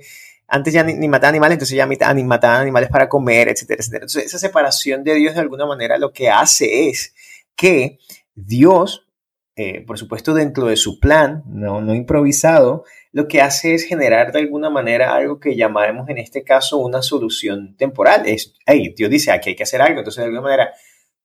[0.49, 4.03] antes ya ni, ni mataban animales, entonces ya ni mataban animales para comer, etcétera, etcétera.
[4.03, 7.13] Entonces esa separación de Dios de alguna manera lo que hace es
[7.55, 7.99] que
[8.35, 9.07] Dios,
[9.55, 14.31] eh, por supuesto dentro de su plan, no, no improvisado, lo que hace es generar
[14.31, 18.27] de alguna manera algo que llamaremos en este caso una solución temporal.
[18.27, 19.99] Es, hey, Dios dice, aquí hay que hacer algo.
[19.99, 20.73] Entonces de alguna manera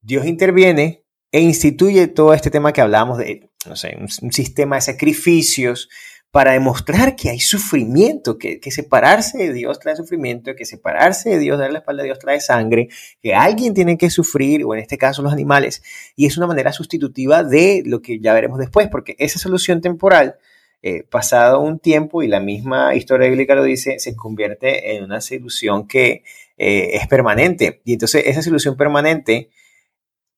[0.01, 4.83] Dios interviene e instituye todo este tema que hablábamos de, no sé, un sistema de
[4.83, 5.89] sacrificios,
[6.35, 11.61] para demostrar que hay sufrimiento, que, separarse de Dios trae sufrimiento, que separarse de Dios,
[11.61, 12.89] darle la espalda a Dios trae sangre,
[13.23, 15.85] que alguien tiene que sufrir, o en este caso los animales,
[16.17, 20.35] y es una manera sustitutiva de lo que ya veremos después, porque esa solución temporal,
[20.83, 25.21] eh, pasado un tiempo, y la misma historia bíblica lo dice, se convierte en una
[25.21, 26.25] solución que
[26.59, 27.81] eh, es permanente.
[27.85, 29.51] Y entonces esa solución permanente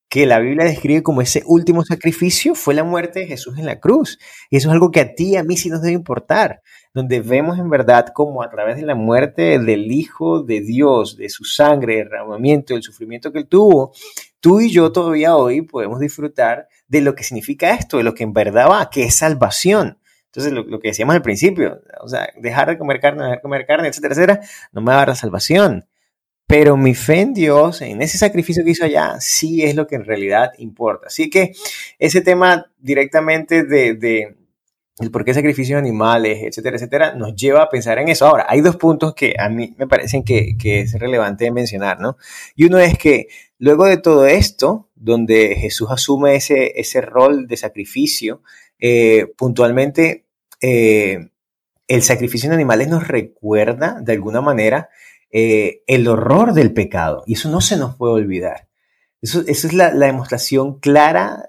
[0.09, 3.79] que la Biblia describe como ese último sacrificio fue la muerte de Jesús en la
[3.79, 4.17] cruz.
[4.49, 6.61] Y eso es algo que a ti y a mí sí nos debe importar,
[6.93, 11.29] donde vemos en verdad como a través de la muerte del Hijo de Dios, de
[11.29, 13.91] su sangre, derramamiento, del sufrimiento que él tuvo,
[14.39, 18.23] tú y yo todavía hoy podemos disfrutar de lo que significa esto, de lo que
[18.23, 19.99] en verdad va, que es salvación.
[20.27, 23.41] Entonces, lo, lo que decíamos al principio, o sea, dejar de comer carne, dejar de
[23.41, 24.41] comer carne, etcétera, etcétera,
[24.71, 25.85] no me va a dar la salvación
[26.47, 29.95] pero mi fe en Dios, en ese sacrificio que hizo allá, sí es lo que
[29.95, 31.07] en realidad importa.
[31.07, 31.51] Así que
[31.99, 34.33] ese tema directamente de,
[35.11, 38.25] por qué sacrificios animales, etcétera, etcétera, nos lleva a pensar en eso.
[38.25, 42.15] Ahora, hay dos puntos que a mí me parecen que, es relevante mencionar, ¿no?
[42.55, 43.27] Y uno es que
[43.59, 48.41] luego de todo esto, donde Jesús asume ese, ese rol de sacrificio,
[48.79, 50.23] eh, puntualmente
[50.61, 51.27] eh,
[51.89, 54.89] el sacrificio en animales nos recuerda de alguna manera
[55.31, 58.67] eh, el horror del pecado y eso no se nos puede olvidar.
[59.21, 61.47] Eso, es la, demostración clara,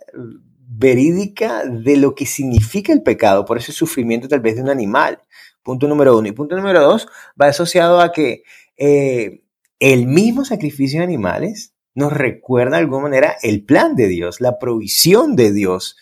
[0.67, 5.21] verídica de lo que significa el pecado, por ese sufrimiento tal vez de un animal.
[5.63, 6.29] Punto número uno.
[6.29, 7.09] Y punto número dos
[7.41, 8.43] va asociado a que
[8.77, 9.43] eh,
[9.81, 14.59] el mismo sacrificio de animales nos recuerda de alguna manera el plan de Dios, la
[14.59, 15.97] provisión de Dios,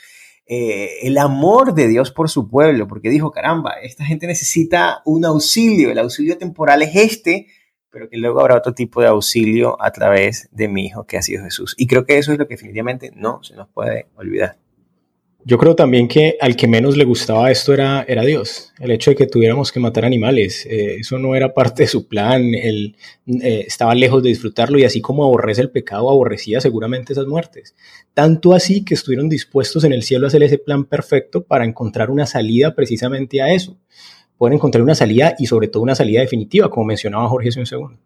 [0.46, 5.24] eh, el amor de Dios por su pueblo, porque dijo, caramba, esta gente necesita un
[5.24, 7.46] auxilio, el auxilio temporal es este,
[7.90, 11.22] pero que luego habrá otro tipo de auxilio a través de mi Hijo que ha
[11.22, 11.74] sido Jesús.
[11.78, 14.58] Y creo que eso es lo que definitivamente no se nos puede olvidar.
[15.48, 18.72] Yo creo también que al que menos le gustaba esto era, Dios.
[18.80, 22.08] El hecho de que tuviéramos que matar animales, eh, eso no era parte de su
[22.08, 22.52] plan.
[22.52, 22.96] Él
[23.28, 27.76] eh, estaba lejos de disfrutarlo y así como aborrece el pecado, aborrecía seguramente esas muertes.
[28.12, 32.10] Tanto así que estuvieron dispuestos en el cielo a hacer ese plan perfecto para encontrar
[32.10, 33.78] una salida precisamente a eso.
[34.38, 37.66] Pueden encontrar una salida y sobre todo una salida definitiva, como mencionaba Jorge hace un
[37.66, 37.98] segundo.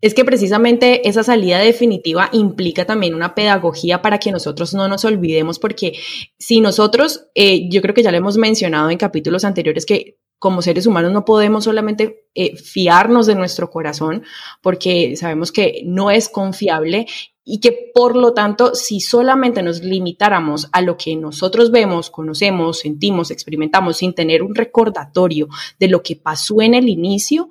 [0.00, 5.04] Es que precisamente esa salida definitiva implica también una pedagogía para que nosotros no nos
[5.04, 5.94] olvidemos, porque
[6.38, 10.62] si nosotros, eh, yo creo que ya lo hemos mencionado en capítulos anteriores, que como
[10.62, 14.22] seres humanos no podemos solamente eh, fiarnos de nuestro corazón,
[14.62, 17.06] porque sabemos que no es confiable
[17.50, 22.80] y que por lo tanto, si solamente nos limitáramos a lo que nosotros vemos, conocemos,
[22.80, 25.48] sentimos, experimentamos, sin tener un recordatorio
[25.80, 27.48] de lo que pasó en el inicio,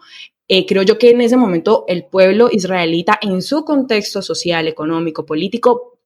[0.47, 5.25] eh, creo yo que en ese momento el pueblo israelita, en su contexto social, económico,
[5.25, 5.97] político,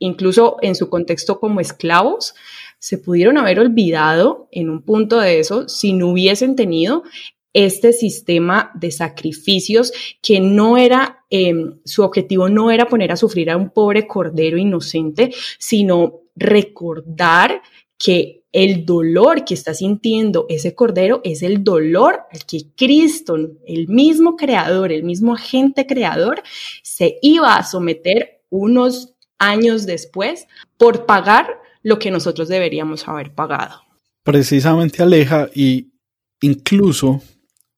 [0.00, 2.34] incluso en su contexto como esclavos,
[2.80, 7.04] se pudieron haber olvidado en un punto de eso si no hubiesen tenido
[7.56, 9.90] este sistema de sacrificios
[10.20, 14.58] que no era, em, su objetivo no era poner a sufrir a un pobre cordero
[14.58, 17.62] inocente, sino recordar
[17.96, 23.88] que el dolor que está sintiendo ese cordero es el dolor al que Cristo, el
[23.88, 26.42] mismo creador, el mismo agente creador,
[26.82, 33.80] se iba a someter unos años después por pagar lo que nosotros deberíamos haber pagado.
[34.22, 35.92] Precisamente Aleja y
[36.42, 37.22] incluso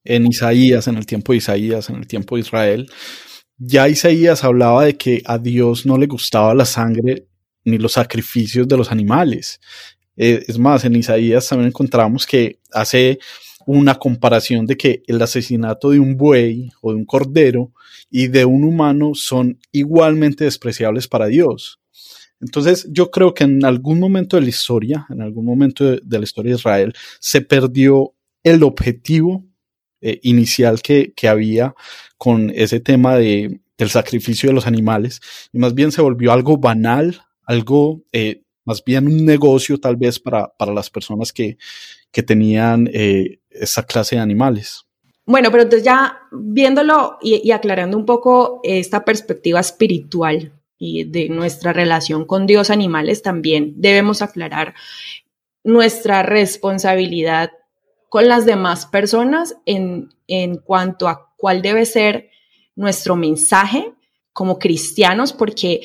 [0.08, 2.90] en Isaías, en el tiempo de Isaías, en el tiempo de Israel,
[3.58, 7.26] ya Isaías hablaba de que a Dios no le gustaba la sangre
[7.64, 9.60] ni los sacrificios de los animales.
[10.16, 13.18] Eh, es más, en Isaías también encontramos que hace
[13.66, 17.72] una comparación de que el asesinato de un buey o de un cordero
[18.10, 21.80] y de un humano son igualmente despreciables para Dios.
[22.40, 26.24] Entonces yo creo que en algún momento de la historia, en algún momento de, la
[26.24, 29.47] historia de Israel, se perdió el objetivo
[30.00, 31.74] eh, inicial que, había
[32.16, 35.20] con ese tema de, del sacrificio de los animales
[35.52, 40.20] y más bien se volvió algo banal, algo eh, más bien un negocio tal vez
[40.20, 41.56] para, las personas que,
[42.26, 44.84] tenían eh, esa clase de animales.
[45.24, 51.72] Bueno, pero entonces ya viéndolo y, aclarando un poco esta perspectiva espiritual y de nuestra
[51.72, 54.74] relación con Dios animales, también debemos aclarar
[55.64, 57.50] nuestra responsabilidad
[58.08, 62.30] con las demás personas en, en cuanto a cuál debe ser
[62.76, 63.92] nuestro mensaje
[64.32, 65.80] como cristianos, porque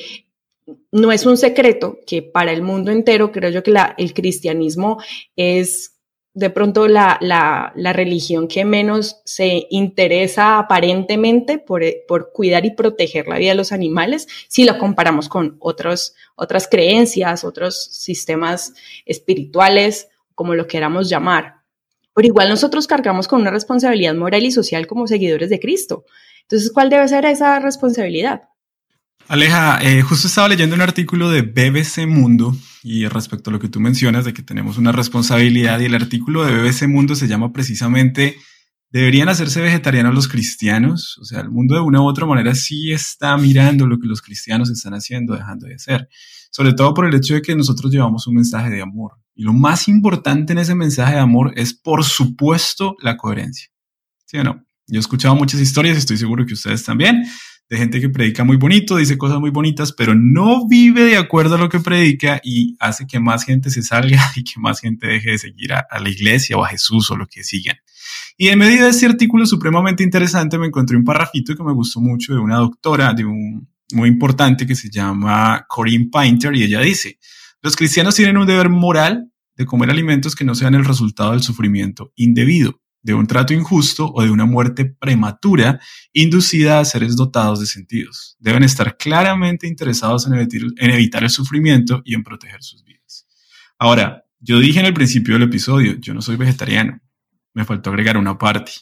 [0.92, 4.98] no es un secreto que para el mundo entero creo yo que el cristianismo
[5.36, 5.94] es
[6.34, 11.82] de pronto la, religión que menos se interesa aparentemente por,
[12.32, 17.44] cuidar y proteger la vida de los animales si lo comparamos con otros, otras creencias,
[17.44, 18.74] otros sistemas
[19.06, 21.63] espirituales, como lo queramos llamar.
[22.14, 26.04] Pero igual nosotros cargamos con una responsabilidad moral y social como seguidores de Cristo.
[26.42, 28.42] Entonces, ¿cuál debe ser esa responsabilidad?
[29.26, 33.68] Aleja, eh, justo estaba leyendo un artículo de BBC Mundo y respecto a lo que
[33.68, 37.52] tú mencionas de que tenemos una responsabilidad y el artículo de BBC Mundo se llama
[37.52, 38.36] precisamente
[38.94, 41.18] ¿Deberían hacerse vegetarianos los cristianos?
[41.18, 44.22] O sea, el mundo de una u otra manera sí está mirando lo que los
[44.22, 46.08] cristianos están haciendo, dejando de hacer.
[46.54, 49.14] Sobre todo por el hecho de que nosotros llevamos un mensaje de amor.
[49.34, 53.70] Y lo más importante en ese mensaje de amor es, por supuesto, la coherencia.
[54.24, 54.64] ¿Sí o no?
[54.86, 57.24] Yo he escuchado muchas historias estoy seguro que ustedes también
[57.68, 61.56] de gente que predica muy bonito, dice cosas muy bonitas, pero no vive de acuerdo
[61.56, 65.08] a lo que predica y hace que más gente se salga y que más gente
[65.08, 67.76] deje de seguir a, la iglesia o a Jesús o lo que sigan.
[68.36, 72.00] Y en medio de este artículo supremamente interesante me encontré un parrafito que me gustó
[72.00, 76.80] mucho de una doctora, de un muy importante que se llama Corinne Painter y ella
[76.80, 77.18] dice,
[77.62, 81.42] los cristianos tienen un deber moral de comer alimentos que no sean el resultado del
[81.42, 85.80] sufrimiento indebido, de un trato injusto o de una muerte prematura
[86.12, 88.36] inducida a seres dotados de sentidos.
[88.38, 93.26] Deben estar claramente interesados en evitar, el sufrimiento y en proteger sus vidas.
[93.78, 97.00] Ahora, yo dije en el principio del episodio, yo no soy vegetariano.
[97.54, 98.72] Me faltó agregar una parte.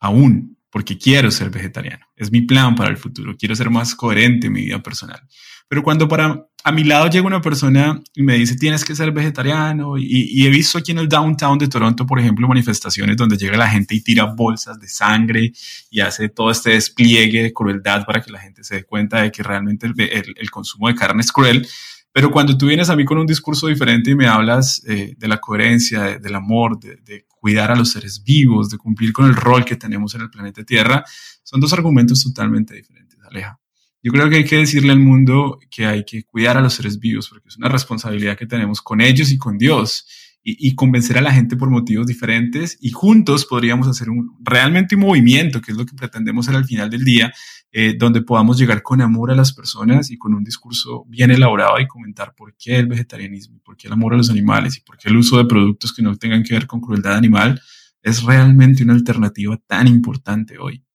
[0.00, 2.04] Aún, porque quiero ser vegetariano.
[2.16, 3.36] Es mi plan para el futuro.
[3.38, 5.22] Quiero ser más coherente en mi vida personal.
[5.68, 9.12] Pero cuando para a mi lado llega una persona y me dice tienes que ser
[9.12, 13.56] vegetariano y, he visto aquí en el downtown de Toronto, por ejemplo, manifestaciones donde llega
[13.56, 15.52] la gente y tira bolsas de sangre
[15.90, 19.30] y hace todo este despliegue de crueldad para que la gente se dé cuenta de
[19.30, 21.68] que realmente el, consumo de carne es cruel.
[22.10, 25.28] Pero cuando tú vienes a mí con un discurso diferente y me hablas eh, de
[25.28, 29.36] la coherencia, del amor, de, de cuidar a los seres vivos, de cumplir con el
[29.36, 31.04] rol que tenemos en el planeta Tierra,
[31.42, 33.60] son dos argumentos totalmente diferentes, Aleja.
[34.02, 36.98] Yo creo que hay que decirle al mundo que hay que cuidar a los seres
[36.98, 40.06] vivos, porque es una responsabilidad que tenemos con ellos y con Dios,
[40.42, 45.02] y, convencer a la gente por motivos diferentes, y juntos podríamos hacer un, realmente un
[45.02, 47.30] movimiento, que es lo que pretendemos hacer al final del día,
[47.76, 51.80] eh, donde podamos llegar con amor a las personas y con un discurso bien elaborado
[51.80, 54.96] y comentar por qué el vegetarianismo, por qué el amor a los animales y por
[54.96, 57.60] qué el uso de productos que no tengan que ver con crueldad animal
[58.00, 60.86] es realmente una alternativa tan importante hoy.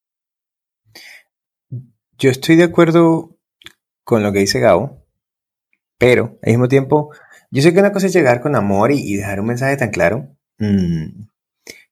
[2.17, 3.37] Yo estoy de acuerdo
[4.05, 5.05] con lo que dice Gabo,
[5.97, 7.13] pero al mismo tiempo,
[7.51, 10.33] yo sé que una cosa es llegar con amor y, dejar un mensaje tan claro,
[10.59, 11.27] mm,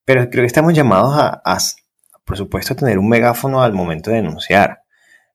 [0.05, 1.57] pero creo que estamos llamados a,
[2.27, 4.83] por supuesto, tener un megáfono al momento de denunciar.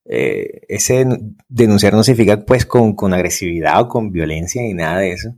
[0.05, 1.07] Eh, ese
[1.48, 5.35] denunciar no significa pues con, con, agresividad o con violencia ni nada de eso.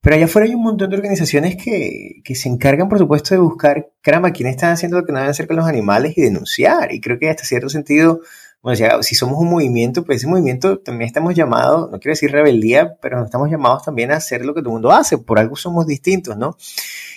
[0.00, 3.40] Pero allá afuera hay un montón de organizaciones que, que se encargan, por supuesto, de
[3.40, 6.92] buscar, caramba, quiénes están haciendo lo que no deben hacer con los animales y denunciar.
[6.92, 8.20] Y creo que hasta cierto sentido
[8.62, 12.98] bueno, si somos un movimiento, pues ese movimiento también estamos llamados, no quiero decir rebeldía,
[13.00, 15.86] pero estamos llamados también a hacer lo que todo el mundo hace, por algo somos
[15.86, 16.58] distintos, ¿no?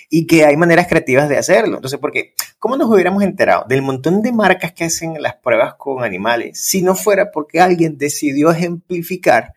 [0.10, 1.76] Y que hay maneras creativas de hacerlo.
[1.76, 2.34] Entonces, porque,
[2.64, 6.82] ¿cómo nos hubiéramos enterado del montón de marcas que hacen las pruebas con animales si
[6.82, 9.54] no fuera porque alguien decidió ejemplificar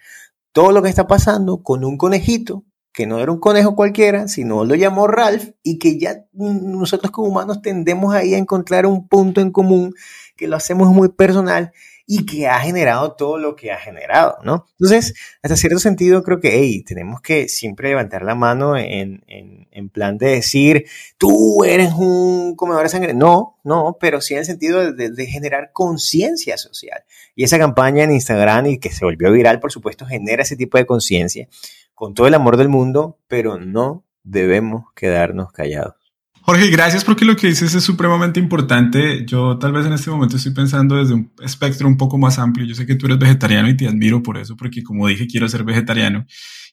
[0.50, 4.64] todo lo que está pasando con un conejito que no era un conejo cualquiera, sino
[4.64, 9.40] lo llamó Ralph y que ya nosotros como humanos tendemos ahí a encontrar un punto
[9.40, 9.94] en común
[10.34, 11.70] que lo hacemos muy personal
[12.06, 14.66] y que ha generado todo lo que ha generado, ¿no?
[14.78, 19.66] Entonces, hasta cierto sentido, creo que, hey, tenemos que siempre levantar la mano en, en,
[19.72, 20.86] en, plan de decir,
[21.18, 23.12] tú eres un comedor de sangre.
[23.12, 27.02] No, no, pero sí en el sentido de, de generar conciencia social.
[27.34, 30.78] Y esa campaña en Instagram y que se volvió viral, por supuesto, genera ese tipo
[30.78, 31.48] de conciencia
[31.94, 36.05] con todo el amor del mundo, pero no debemos quedarnos callados.
[36.46, 39.26] Jorge, gracias porque lo que dices es supremamente importante.
[39.26, 42.64] Yo tal vez en este momento estoy pensando desde un espectro un poco más amplio.
[42.64, 45.48] Yo sé que tú eres vegetariano y te admiro por eso, porque como dije, quiero
[45.48, 46.24] ser vegetariano.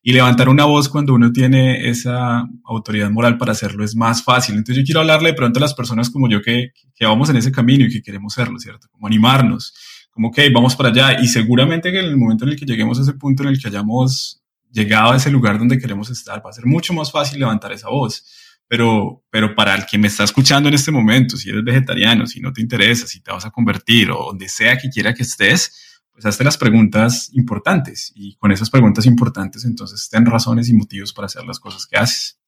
[0.03, 4.57] Y levantar una voz cuando uno tiene esa autoridad moral para hacerlo es más fácil.
[4.57, 7.37] Entonces yo quiero hablarle de pronto a las personas como yo que, que vamos en
[7.37, 8.89] ese camino y que queremos serlo, ¿cierto?
[8.91, 9.73] Como animarnos,
[10.11, 11.19] como que vamos para allá.
[11.19, 13.59] Y seguramente que en el momento en el que lleguemos a ese punto en el
[13.59, 17.39] que hayamos llegado a ese lugar donde queremos estar, va a ser mucho más fácil
[17.39, 18.23] levantar esa voz
[18.67, 22.39] pero, pero para el que me está escuchando en este momento, si eres vegetariano, si
[22.39, 26.01] no te interesa, si te vas a convertir o donde sea que quiera que estés,
[26.11, 31.11] pues hazte las preguntas importantes y con esas preguntas importantes entonces ten razones y motivos
[31.11, 32.39] para hacer las cosas que haces.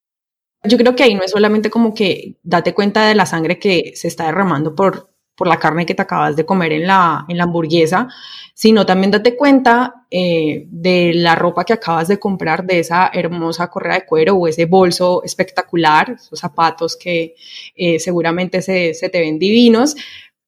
[0.63, 3.93] Yo creo que ahí no es solamente como que date cuenta de la sangre que
[3.95, 7.37] se está derramando por, por la carne que te acabas de comer en la, en
[7.37, 8.07] la hamburguesa,
[8.53, 13.69] sino también date cuenta eh, de la ropa que acabas de comprar, de esa hermosa
[13.69, 17.35] correa de cuero o ese bolso espectacular, esos zapatos que
[17.75, 19.95] eh, seguramente se, se, te ven divinos,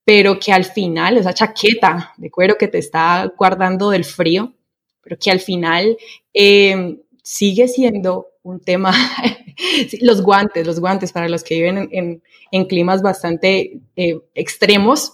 [0.05, 4.53] pero que al final, esa chaqueta de cuero que te está guardando del frío,
[5.01, 5.97] pero que al final
[6.33, 8.93] eh, sigue siendo un tema,
[9.99, 15.11] los guantes, los guantes para los que viven en, en, climas bastante eh, extremos.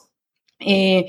[0.60, 1.08] Eh,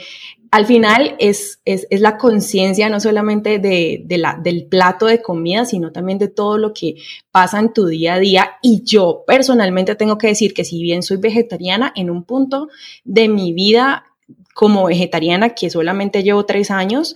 [0.51, 5.21] al final es, es, es la conciencia no solamente de, de la, del plato de
[5.21, 6.95] comida, sino también de todo lo que
[7.31, 8.53] pasa en tu día a día.
[8.63, 12.69] Y yo personalmente tengo que decir que si bien soy vegetariana, en un punto
[13.05, 14.07] de mi vida
[14.55, 17.15] como vegetariana, que solamente llevo tres años,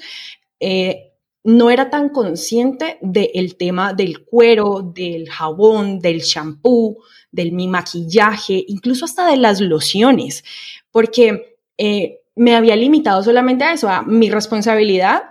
[0.61, 1.08] eh,
[1.49, 6.99] no era tan consciente del tema del cuero, del jabón, del shampoo,
[7.33, 10.45] del mi maquillaje, incluso hasta de las lociones,
[10.91, 15.23] porque eh, me había limitado solamente a eso, a mi responsabilidad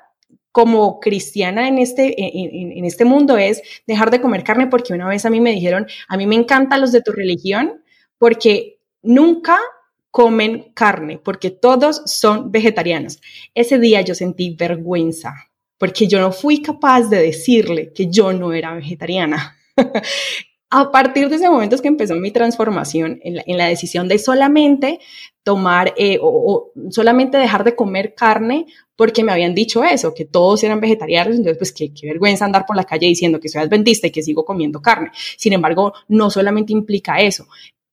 [0.52, 5.24] como cristiana en este, en, este mundo es dejar de comer carne porque una vez
[5.24, 7.84] a mí me dijeron, a mí me encantan los de tu religión
[8.18, 9.60] porque nunca
[10.10, 13.22] comen carne, porque todos son vegetarianos.
[13.54, 15.47] Ese día yo sentí vergüenza
[15.78, 19.58] porque yo no fui capaz de decirle que yo no era vegetariana.
[20.70, 25.00] a partir de ese momento es que empezó mi transformación en la, decisión de solamente
[25.44, 28.66] tomar eh, o, solamente dejar de comer carne
[28.98, 32.66] porque me habían dicho eso, que todos eran vegetarianos, entonces pues qué, qué vergüenza andar
[32.66, 35.12] por la calle diciendo que soy adventista y que sigo comiendo carne.
[35.38, 37.48] Sin embargo, no solamente implica eso,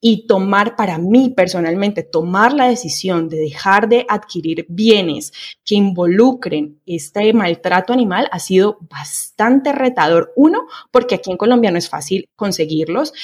[0.06, 5.32] y tomar para mí personalmente, tomar la decisión de dejar de adquirir bienes
[5.64, 10.30] que involucren este maltrato animal ha sido bastante retador.
[10.36, 13.14] Uno, porque aquí en Colombia no es fácil conseguirlos,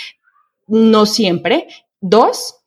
[0.68, 1.68] no siempre.
[2.00, 2.60] Dos,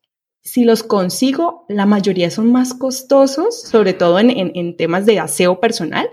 [0.43, 6.07] si los consigo, la mayoría son más costosos, sobre todo en, temas de aseo personal,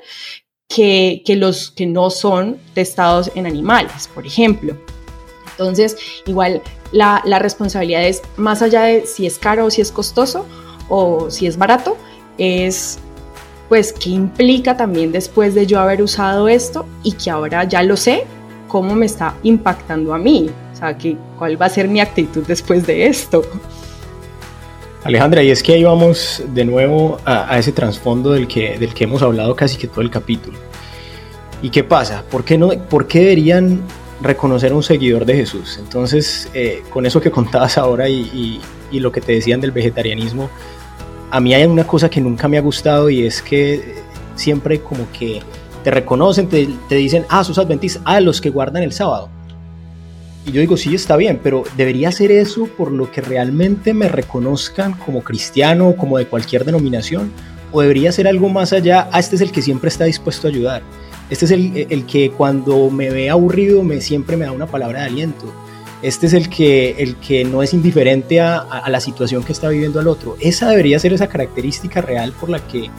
[0.69, 4.75] que, que los que no son testados en animales, por ejemplo.
[5.51, 6.63] Entonces, igual
[6.93, 10.47] la, responsabilidad es, más allá de si es caro o si es costoso
[10.89, 11.97] o si es barato,
[12.39, 12.99] es
[13.69, 17.97] pues qué implica también después de yo haber usado esto y que ahora ya lo
[17.97, 18.25] sé,
[18.67, 20.97] cómo me está impactando a mí, o sea,
[21.39, 23.43] cuál va a ser mi actitud después de esto.
[25.05, 29.05] Alejandra, y es que ahí vamos de nuevo a, ese trasfondo del que, del que
[29.05, 30.59] hemos hablado casi que todo el capítulo.
[31.63, 32.25] ¿Y qué pasa?
[32.31, 33.83] ¿Por qué, no, ¿Por qué deberían
[34.21, 35.79] reconocer a un seguidor de Jesús.
[35.79, 38.61] Entonces, eh, con eso que contabas ahora y,
[38.93, 40.51] lo que te decían del vegetarianismo,
[41.31, 43.95] a mí hay una cosa que nunca me ha gustado y es que
[44.35, 45.43] siempre como que
[45.85, 49.29] te reconocen, te, dicen, ah, sos adventista, ah, los que guardan el sábado.
[50.45, 54.09] Y yo digo, sí, está bien, pero debería ser eso por lo que realmente me
[54.09, 57.31] reconozcan como cristiano, como de cualquier denominación,
[57.73, 60.51] o debería ser algo más allá, ah, este es el que siempre está dispuesto a
[60.51, 60.83] ayudar.
[61.31, 65.07] Este es el, que cuando me ve aburrido me siempre me da una palabra de
[65.07, 65.47] aliento.
[66.03, 69.69] Este es el que, el que no es indiferente a, a, la situación que está
[69.69, 70.37] viviendo el otro.
[70.41, 72.91] Esa debería ser esa característica real por la que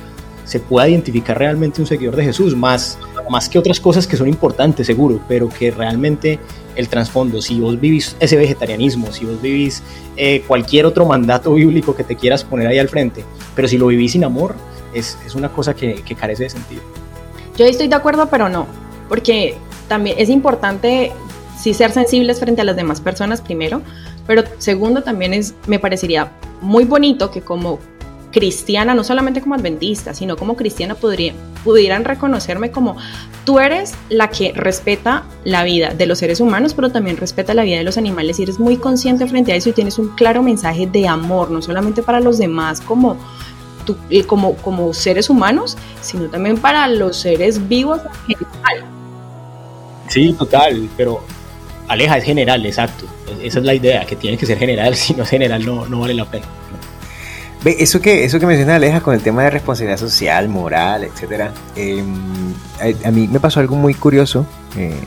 [0.46, 4.28] se pueda identificar realmente un seguidor de Jesús, más, más que otras cosas que son
[4.28, 6.40] importantes, seguro, pero que realmente
[6.76, 9.84] el trasfondo, si vos vivís ese vegetarianismo, si vos vivís
[10.18, 13.24] eh, cualquier otro mandato bíblico que te quieras poner ahí al frente,
[13.56, 14.56] pero si lo vivís sin amor,
[14.94, 16.82] es, es una cosa que, que carece de sentido.
[17.58, 18.68] Yo estoy de acuerdo, pero no,
[19.10, 19.56] porque
[19.88, 21.12] también es importante
[21.60, 23.82] sí ser sensibles frente a las demás personas primero,
[24.26, 26.32] pero segundo también es, me parecería
[26.62, 27.80] muy bonito que como
[28.32, 32.96] cristiana, no solamente como adventista, sino como cristiana pudieran reconocerme como
[33.46, 37.64] tú eres la que respeta la vida de los seres humanos, pero también respeta la
[37.64, 40.42] vida de los animales y eres muy consciente frente a eso y tienes un claro
[40.42, 43.18] mensaje de amor, no solamente para los demás como
[44.28, 48.86] como, como seres humanos, sino también para los seres vivos en general.
[50.08, 51.24] Sí, total, pero
[51.88, 53.06] Aleja es general, exacto.
[53.42, 56.00] Esa es la idea, que tiene que ser general, si no es general no, no
[56.00, 56.46] vale la pena.
[57.64, 61.54] Ve, eso que, eso que menciona Aleja con el tema de responsabilidad social, moral, etcétera,
[61.76, 62.54] em,
[63.06, 64.46] a, mí me pasó algo muy curioso.
[64.76, 65.00] Eh,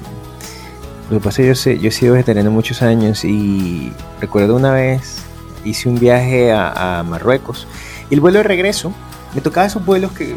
[1.11, 4.72] lo que pasa es que yo, yo he sido vegetariano muchos años y recuerdo una
[4.72, 5.25] vez
[5.64, 7.66] hice un viaje a, a Marruecos
[8.11, 8.92] el vuelo de regreso,
[9.34, 10.36] me tocaba esos vuelos que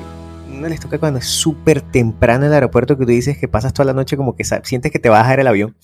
[0.50, 3.74] no les toca cuando es súper temprano en el aeropuerto que tú dices que pasas
[3.74, 5.76] toda la noche como que sientes que te va a dejar el avión,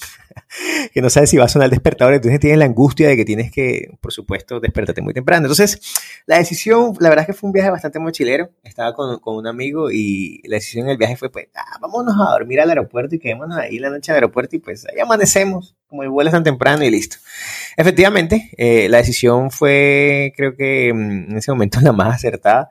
[0.94, 3.26] que no sabes si va a sonar el despertador, entonces tienes la angustia de que
[3.26, 5.48] tienes que, por supuesto, despertarte muy temprano.
[5.48, 5.80] Entonces,
[6.28, 9.48] la decisión, la verdad es que fue un viaje bastante mochilero, estaba con, con un
[9.48, 13.16] amigo y la decisión en el viaje fue, pues, ah, vámonos a dormir al aeropuerto
[13.16, 16.34] y quedémonos ahí la noche al aeropuerto y pues ahí amanecemos, como el vuelo es
[16.34, 17.18] tan temprano y listo.
[17.76, 22.70] Efectivamente, eh, la decisión fue, creo que mm, en ese momento la más acertada.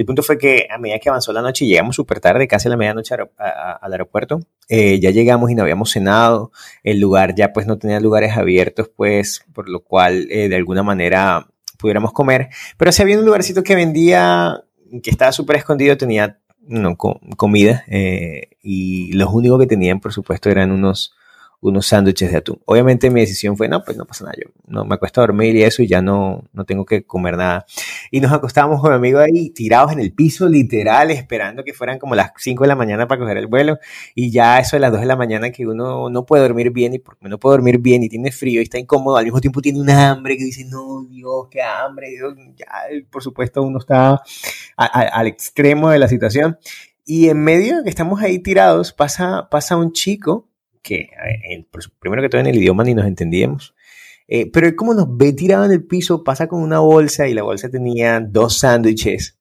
[0.00, 2.70] El punto fue que a medida que avanzó la noche llegamos súper tarde, casi a
[2.70, 7.66] la medianoche al aeropuerto, eh, ya llegamos y no habíamos cenado, el lugar ya pues
[7.66, 12.48] no tenía lugares abiertos, pues por lo cual eh, de alguna manera pudiéramos comer,
[12.78, 14.64] pero si había un lugarcito que vendía,
[15.02, 20.48] que estaba súper escondido, tenía no, comida eh, y los únicos que tenían por supuesto
[20.48, 21.14] eran unos
[21.60, 22.60] unos sándwiches de atún.
[22.64, 25.54] Obviamente mi decisión fue, no, pues no pasa nada, yo no me acuesto a dormir
[25.56, 27.66] y eso y ya no, no tengo que comer nada.
[28.10, 31.98] Y nos acostábamos con mi amigo ahí tirados en el piso, literal, esperando que fueran
[31.98, 33.78] como las 5 de la mañana para coger el vuelo.
[34.14, 36.94] Y ya eso de las 2 de la mañana que uno no puede dormir bien
[36.94, 39.60] y porque no puede dormir bien y tiene frío y está incómodo, al mismo tiempo
[39.60, 42.66] tiene una hambre que dice, no, Dios, qué hambre, Dios, ya,
[43.10, 44.22] por supuesto uno está
[44.76, 46.58] al extremo de la situación.
[47.04, 50.49] Y en medio que estamos ahí tirados, pasa, pasa un chico
[50.82, 51.10] que
[51.98, 53.74] primero que todo en el idioma ni nos entendíamos.
[54.28, 57.34] Eh, pero él como nos ve tirado en el piso, pasa con una bolsa y
[57.34, 59.36] la bolsa tenía dos sándwiches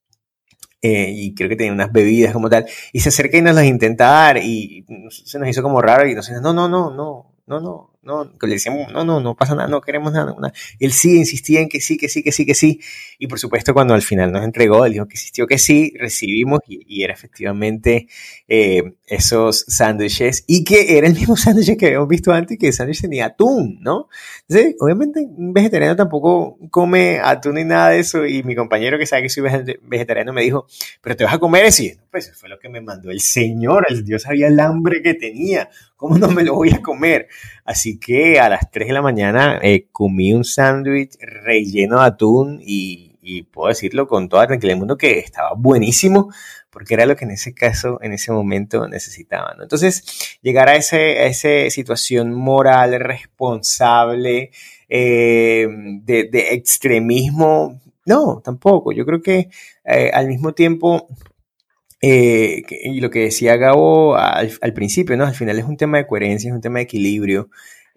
[0.82, 3.66] eh, y creo que tenía unas bebidas como tal, y se acerca y nos las
[3.66, 7.36] intenta dar y se nos hizo como raro y nos dice, no, no, no, no,
[7.48, 10.36] no, no, no, le decíamos, no, no, no pasa nada, no queremos nada,
[10.80, 12.80] Él sí insistía en que sí, que sí, que sí, que sí.
[13.18, 16.60] Y por supuesto, cuando al final nos entregó, él dijo que insistió que sí, recibimos
[16.68, 18.08] y, era efectivamente
[18.48, 22.74] eh, esos sándwiches y que era el mismo sándwich que habíamos visto antes, que el
[22.74, 24.08] sándwich tenía atún, ¿no?
[24.48, 28.26] Entonces, obviamente, un vegetariano tampoco come atún ni nada de eso.
[28.26, 29.44] Y mi compañero que sabe que soy
[29.84, 30.68] vegetariano me dijo,
[31.02, 32.00] pero te vas a comer ese.
[32.12, 35.70] Pues fue lo que me mandó el Señor, el Dios sabía el hambre que tenía.
[36.00, 37.28] ¿Cómo no me lo voy a comer?
[37.66, 42.60] Así que a las 3 de la mañana eh, comí un sándwich relleno de atún
[42.62, 46.32] y, puedo decirlo con toda tranquilidad del mundo que estaba buenísimo
[46.70, 49.54] porque era lo que en ese caso, en ese momento necesitaba.
[49.62, 54.52] Entonces, llegar a, esa situación moral responsable
[54.88, 55.68] eh,
[56.04, 58.94] de, extremismo, no, tampoco.
[58.94, 59.50] Yo creo que
[59.84, 61.10] eh, al mismo tiempo
[62.02, 65.26] eh, y lo que decía Gabo al, principio, ¿no?
[65.26, 67.50] Al final es un tema de coherencia, es un tema de equilibrio.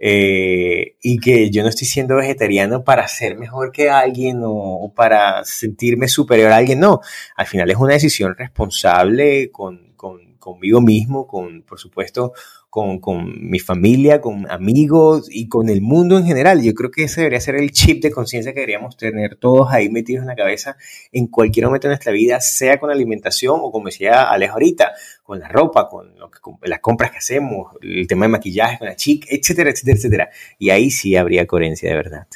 [0.05, 5.45] Eh, y que yo no estoy siendo vegetariano para ser mejor que alguien o, para
[5.45, 7.01] sentirme superior a alguien, no.
[7.37, 12.33] Al final es una decisión responsable con, con, conmigo mismo, con, por supuesto,
[12.69, 16.61] con, con, mi familia, con amigos y con el mundo en general.
[16.63, 19.89] Yo creo que ese debería ser el chip de conciencia que deberíamos tener todos ahí
[19.89, 20.77] metidos en la cabeza
[21.13, 25.39] en cualquier momento de nuestra vida, sea con alimentación o como decía Alejo ahorita, con
[25.39, 28.97] la ropa, con, lo que, las compras que hacemos, el tema de maquillaje con la
[28.97, 30.31] chica, etcétera, etcétera, etcétera.
[30.59, 32.27] Y ahí sí habría coherencia de verdad.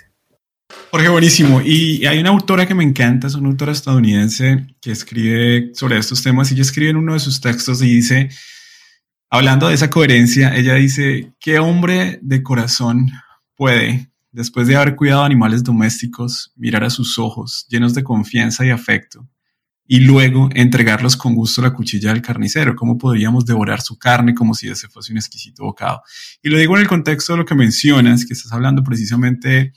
[0.91, 1.61] Jorge, buenísimo.
[1.61, 6.23] Y hay una autora que me encanta, es una autora estadounidense que escribe sobre estos
[6.23, 8.31] temas y ella escribe en uno de sus textos y dice,
[9.29, 13.11] Hablando de esa coherencia, ella dice, ¿qué hombre de corazón
[13.57, 18.71] puede, después de haber cuidado animales domésticos, mirar a sus ojos llenos de confianza y
[18.71, 19.29] afecto
[19.89, 22.77] y luego entregarlos con gusto la cuchilla del carnicero?
[22.77, 26.03] ¿Cómo podríamos devorar su carne como si ese fuese un exquisito bocado?
[26.41, 29.73] Y lo digo en el contexto de lo que mencionas, que estás hablando precisamente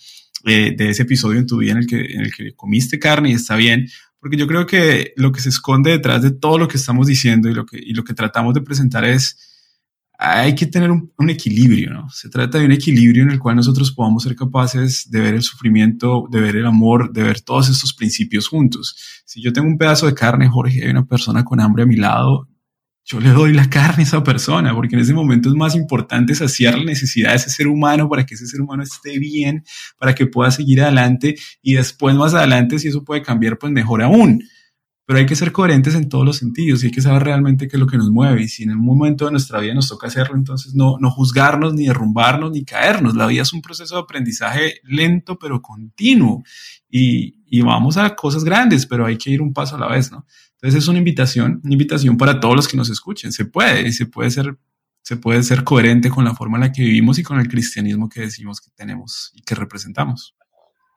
[0.46, 3.30] eh, de ese episodio en tu vida en el, que, en el que comiste carne
[3.30, 3.88] y está bien,
[4.20, 7.50] porque yo creo que lo que se esconde detrás de todo lo que estamos diciendo
[7.50, 9.38] y lo que, y lo que tratamos de presentar es,
[10.22, 12.10] hay que tener un, equilibrio, ¿no?
[12.10, 15.44] Se trata de un equilibrio en el cual nosotros podamos ser capaces de ver el
[15.44, 19.24] sufrimiento, de ver el amor, de ver todos estos principios juntos.
[19.26, 21.96] Si yo tengo un pedazo de carne, Jorge, hay una persona con hambre a mi
[21.96, 22.50] lado,
[23.12, 26.36] yo le doy la carne a esa persona, porque en ese momento es más importante
[26.36, 29.64] saciar la necesidad de ese ser humano para que ese ser humano esté bien,
[29.97, 34.03] para que pueda seguir adelante y después más adelante, si eso puede cambiar, pues mejor
[34.03, 34.43] aún.
[35.07, 37.78] Pero hay que ser coherentes en todos los sentidos y hay que saber realmente qué
[37.78, 38.43] es lo que nos mueve.
[38.43, 41.74] Y si en un momento de nuestra vida nos toca hacerlo, entonces no, no juzgarnos,
[41.74, 43.16] ni derrumbarnos, ni caernos.
[43.16, 46.43] La vida es un proceso de aprendizaje lento, pero continuo.
[46.88, 50.12] Y, y vamos a cosas grandes, pero hay que ir un paso a la vez,
[50.12, 50.28] ¿no?
[50.62, 53.32] Entonces es una invitación, una invitación para todos los que nos escuchen.
[53.32, 54.57] Se puede y se puede ser,
[55.01, 58.10] se puede ser coherente con la forma en la que vivimos y con el cristianismo
[58.10, 60.36] que decimos que tenemos y que representamos.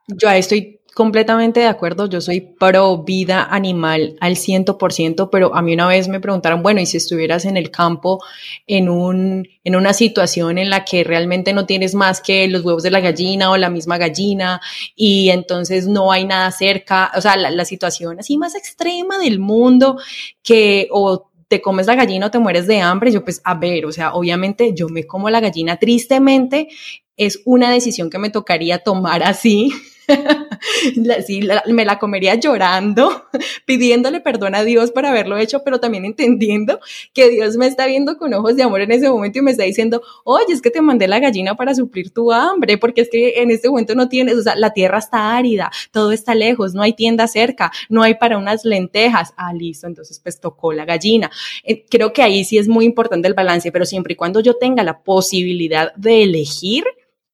[0.07, 2.07] Yo estoy completamente de acuerdo.
[2.07, 6.81] Yo soy pro vida animal al 100%, pero a mí una vez me preguntaron, bueno,
[6.81, 8.23] ¿y si estuvieras en el campo
[8.67, 12.83] en, un, en una situación en la que realmente no tienes más que los huevos
[12.83, 14.61] de la gallina o la misma gallina
[14.95, 17.11] y entonces no hay nada cerca?
[17.15, 19.97] O sea, la, la situación así más extrema del mundo
[20.43, 23.85] que o te comes la gallina o te mueres de hambre, yo pues a ver,
[23.85, 26.67] o sea, obviamente yo me como la gallina tristemente,
[27.15, 29.71] es una decisión que me tocaría tomar así,
[31.25, 33.25] sí, me la comería llorando,
[33.65, 36.79] pidiéndole perdón a Dios por haberlo hecho, pero también entendiendo
[37.13, 39.63] que Dios me está viendo con ojos de amor en ese momento y me está
[39.63, 43.41] diciendo, oye, es que te mandé la gallina para suplir tu hambre, porque es que
[43.41, 46.81] en este momento no tienes, o sea, la tierra está árida, todo está lejos, no
[46.81, 49.33] hay tienda cerca, no hay para unas lentejas.
[49.37, 51.31] Ah, listo, entonces pues tocó la gallina.
[51.63, 54.55] Eh, creo que ahí sí es muy importante el balance, pero siempre y cuando yo
[54.55, 56.83] tenga la posibilidad de elegir,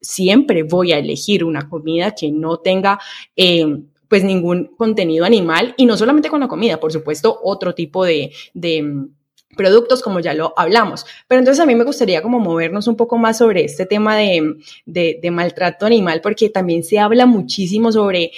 [0.02, 3.00] siempre voy a elegir una comida que no tenga
[3.36, 3.66] eh,
[4.08, 8.32] pues ningún contenido animal y no solamente con la comida, por supuesto, otro tipo de,
[8.54, 9.10] de mm,
[9.56, 11.06] productos como ya lo hablamos.
[11.28, 14.56] Pero entonces a mí me gustaría como movernos un poco más sobre este tema de,
[14.86, 18.32] de, de maltrato animal porque también se habla muchísimo sobre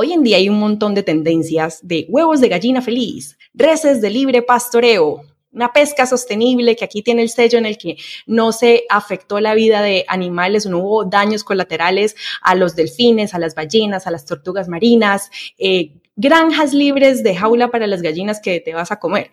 [0.00, 4.10] Hoy en día hay un montón de tendencias de huevos de gallina feliz, reses de
[4.10, 7.96] libre pastoreo, una pesca sostenible que aquí tiene el sello en el que
[8.26, 13.38] no se afectó la vida de animales, no hubo daños colaterales a los delfines, a
[13.38, 18.60] las ballenas, a las tortugas marinas, eh, granjas libres de jaula para las gallinas que
[18.60, 19.30] te vas a comer.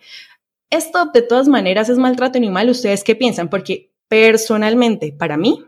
[0.70, 2.70] Esto de todas maneras es maltrato animal.
[2.70, 3.50] ¿Ustedes qué piensan?
[3.50, 5.64] Porque personalmente, para mí,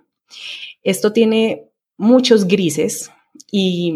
[0.82, 3.10] esto tiene muchos grises
[3.50, 3.94] y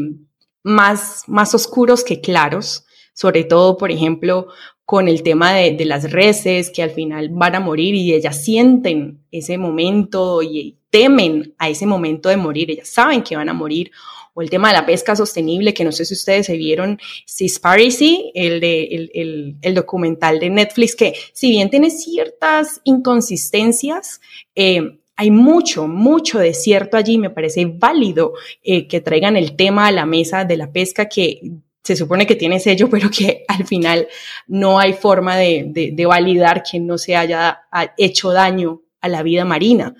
[0.63, 4.49] más, más oscuros que claros, sobre todo, por ejemplo,
[4.93, 9.25] con el tema de, las reses que al final van a morir y ellas sienten
[9.31, 13.91] ese momento y temen a ese momento de morir, ellas saben que van a morir,
[14.35, 18.33] o el tema de la pesca sostenible, que no sé si ustedes se vieron Seaspiracy,
[18.35, 24.21] el, de, el documental de Netflix, que si bien tiene ciertas inconsistencias,
[24.55, 27.17] eh, hay mucho, mucho desierto allí.
[27.17, 31.41] Me parece válido eh, que traigan el tema a la mesa de la pesca que
[31.83, 34.09] se supone que tiene sello, pero que al final
[34.47, 37.63] no hay forma de, de, de validar que no se haya
[37.97, 39.95] hecho daño a la vida marina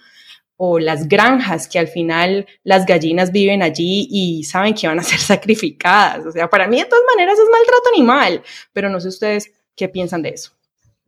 [0.65, 5.03] o las granjas que al final las gallinas viven allí y saben que van a
[5.03, 6.25] ser sacrificadas.
[6.25, 9.89] O sea, para mí de todas maneras es maltrato animal, pero no sé ustedes qué
[9.89, 10.53] piensan de eso.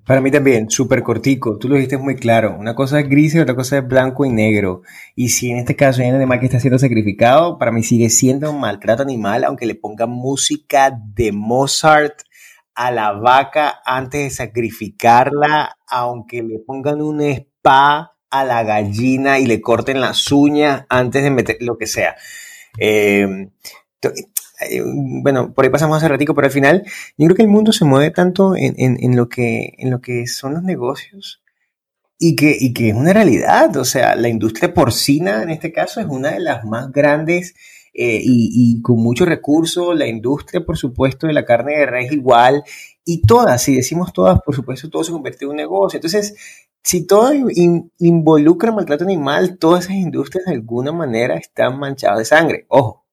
[0.07, 3.39] Para mí también, súper cortico, tú lo dijiste muy claro, una cosa es gris y
[3.39, 4.83] otra cosa es blanco y negro.
[5.15, 8.11] Y si en este caso hay un animal que está siendo sacrificado, para mí sigue
[8.11, 12.21] siendo un maltrato animal, aunque le pongan música de Mozart
[12.75, 19.47] a la vaca antes de sacrificarla, aunque le pongan un spa a la gallina y
[19.47, 22.17] le corten las uñas antes de meter lo que sea.
[22.79, 23.49] Eh,
[24.61, 24.83] eh,
[25.23, 26.85] bueno, por ahí pasamos hace ratico, pero al final
[27.17, 30.27] yo creo que el mundo se mueve tanto en, en, lo, que, en lo que
[30.27, 31.43] son los negocios
[32.19, 33.77] y que, y que es una realidad.
[33.77, 37.55] O sea, la industria porcina en este caso es una de las más grandes
[37.93, 39.97] eh, y, con muchos recursos.
[39.97, 42.65] La industria, por supuesto, de la carne de res igual.
[43.05, 45.99] Y todas, si decimos todas, por supuesto, todo se convierte en un negocio.
[45.99, 46.35] Entonces,
[46.83, 47.33] si todo
[47.99, 52.67] involucra maltrato animal, todas esas industrias de alguna manera están manchadas de sangre.
[52.69, 53.04] Ojo,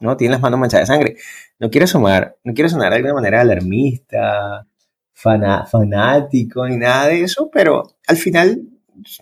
[0.00, 0.16] ¿no?
[0.16, 1.16] Tiene las manos manchadas de sangre.
[1.58, 4.66] No quiero sonar, no quiero sonar de alguna manera alarmista,
[5.12, 8.62] fanático, ni nada de eso, pero al final,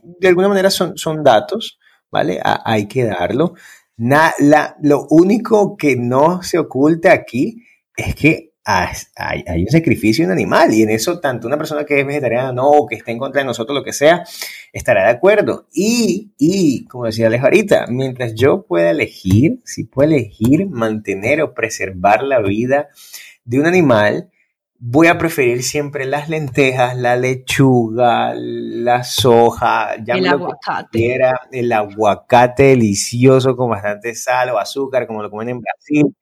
[0.03, 1.79] de alguna manera son, son datos,
[2.11, 2.41] ¿vale?
[2.43, 3.55] hay que darlo.
[3.97, 7.65] la, lo único que no se oculta aquí
[7.97, 11.85] es que hay, hay, un sacrificio de un animal y en eso tanto una persona
[11.85, 14.25] que es vegetariana no, o que está en contra de nosotros, lo que sea,
[14.73, 15.67] estará de acuerdo.
[15.73, 21.53] Y, y como decía Alex ahorita, mientras yo pueda elegir, si puedo elegir mantener o
[21.53, 22.89] preservar la vida
[23.45, 24.31] de un animal,
[24.79, 31.19] voy a preferir siempre las lentejas, la lechuga, la soja, el aguacate.
[31.53, 36.15] el aguacate delicioso con bastante sal o azúcar, como lo comen en Brasil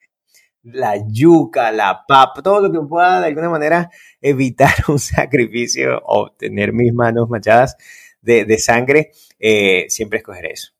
[0.62, 3.90] la yuca, la papa, todo lo que pueda de alguna manera
[4.20, 7.76] evitar un sacrificio o tener mis manos manchadas
[8.20, 9.10] de, sangre,
[9.40, 10.72] eh, siempre escogeré eso.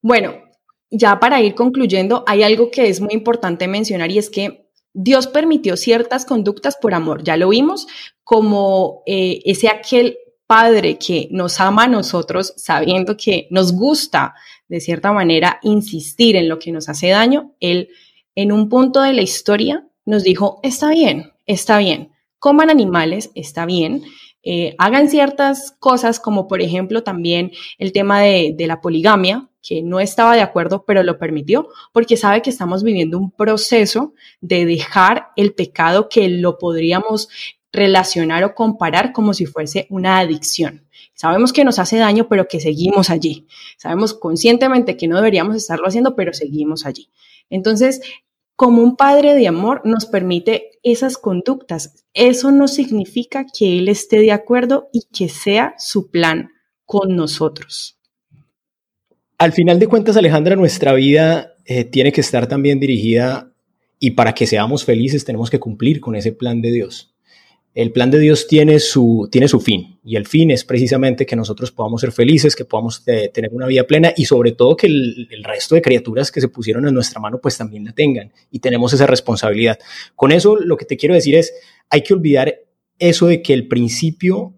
[0.00, 0.34] Bueno,
[0.90, 5.26] ya para ir concluyendo, hay algo que es muy importante mencionar y es que Dios
[5.26, 7.86] permitió ciertas conductas por amor, ya lo vimos,
[8.24, 14.34] como eh, ese aquel padre que nos ama a nosotros sabiendo que nos gusta
[14.68, 17.90] de cierta manera insistir en lo que nos hace daño, Él
[18.36, 23.66] en un punto de la historia nos dijo, está bien, está bien, coman animales, está
[23.66, 24.04] bien,
[24.44, 29.82] eh, hagan ciertas cosas como por ejemplo también el tema de, de la poligamia, que
[29.82, 34.64] no estaba de acuerdo, pero lo permitió, porque sabe que estamos viviendo un proceso de
[34.64, 37.28] dejar el pecado que lo podríamos
[37.72, 40.86] relacionar o comparar como si fuese una adicción.
[41.14, 43.46] Sabemos que nos hace daño, pero que seguimos allí.
[43.76, 47.10] Sabemos conscientemente que no deberíamos estarlo haciendo, pero seguimos allí.
[47.50, 48.00] Entonces,
[48.56, 52.04] como un padre de amor nos permite esas conductas.
[52.14, 56.50] Eso no significa que Él esté de acuerdo y que sea su plan
[56.84, 57.98] con nosotros.
[59.38, 63.52] Al final de cuentas, Alejandra, nuestra vida eh, tiene que estar también dirigida
[63.98, 67.15] y para que seamos felices tenemos que cumplir con ese plan de Dios
[67.76, 71.36] el plan de Dios tiene su, tiene su fin y el fin es precisamente que
[71.36, 74.86] nosotros podamos ser felices, que podamos eh, tener una vida plena y sobre todo que
[74.86, 78.60] el, resto de criaturas que se pusieron en nuestra mano pues también la tengan y
[78.60, 79.78] tenemos esa responsabilidad.
[80.14, 81.52] Con eso lo que te quiero decir es,
[81.90, 82.60] hay que olvidar
[82.98, 84.54] eso de que el principio,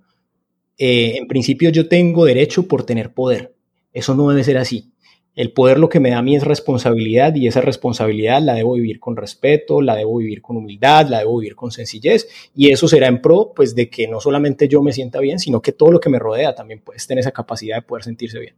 [0.78, 3.52] eh, en principio yo tengo derecho por tener poder.
[3.92, 4.92] Eso no debe ser así.
[5.38, 8.72] El poder lo que me da a mí es responsabilidad y esa responsabilidad la debo
[8.72, 12.26] vivir con respeto, la debo vivir con humildad, la debo vivir con sencillez
[12.56, 15.62] y eso será en pro pues de que no solamente yo me sienta bien, sino
[15.62, 18.54] que todo lo que me rodea también puede tener esa capacidad de poder sentirse bien.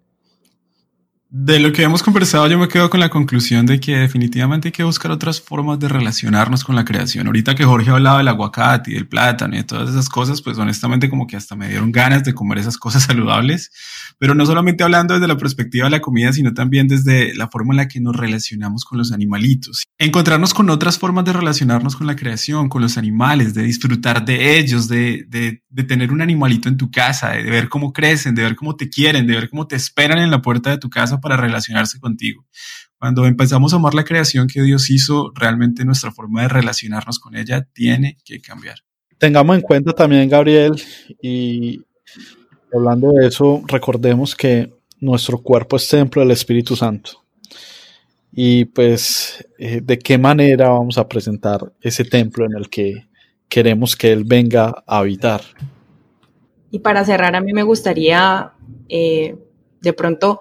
[1.33, 4.73] De lo que hemos conversado, yo me quedo con la conclusión de que definitivamente hay
[4.73, 7.29] que buscar otras formas de relacionarnos con la creación.
[7.29, 10.59] Ahorita que Jorge hablaba del aguacate y del plátano y de todas esas cosas, pues
[10.59, 13.71] honestamente como que hasta me dieron ganas de comer esas cosas saludables,
[14.19, 17.75] pero no solamente hablando desde la perspectiva de la comida, sino también desde la forma
[17.75, 19.85] en la que nos relacionamos con los animalitos.
[19.99, 24.59] Encontrarnos con otras formas de relacionarnos con la creación, con los animales, de disfrutar de
[24.59, 28.43] ellos, de, de, de tener un animalito en tu casa, de ver cómo crecen, de
[28.43, 31.20] ver cómo te quieren, de ver cómo te esperan en la puerta de tu casa
[31.21, 32.47] para relacionarse contigo.
[32.99, 37.37] Cuando empezamos a amar la creación que Dios hizo, realmente nuestra forma de relacionarnos con
[37.37, 38.77] ella tiene que cambiar.
[39.19, 40.73] tengamos en cuenta también, Gabriel,
[41.21, 41.83] y
[42.73, 47.25] hablando de eso, recordemos que nuestro cuerpo es templo del Espíritu Santo.
[48.33, 53.09] Y pues, eh, ¿de qué manera vamos a presentar ese templo en el que
[53.49, 55.43] queremos que Él venga a habitar?
[56.71, 58.53] Y para cerrar, a mí me gustaría
[58.89, 59.37] eh,
[59.81, 60.41] de pronto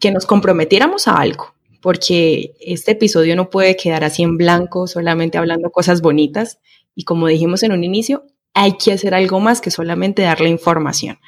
[0.00, 5.38] que nos comprometiéramos a algo, porque este episodio no puede quedar así en blanco, solamente
[5.38, 6.58] hablando cosas bonitas.
[6.94, 8.24] Y como dijimos en un inicio,
[8.54, 11.18] hay que hacer algo más que solamente darle información.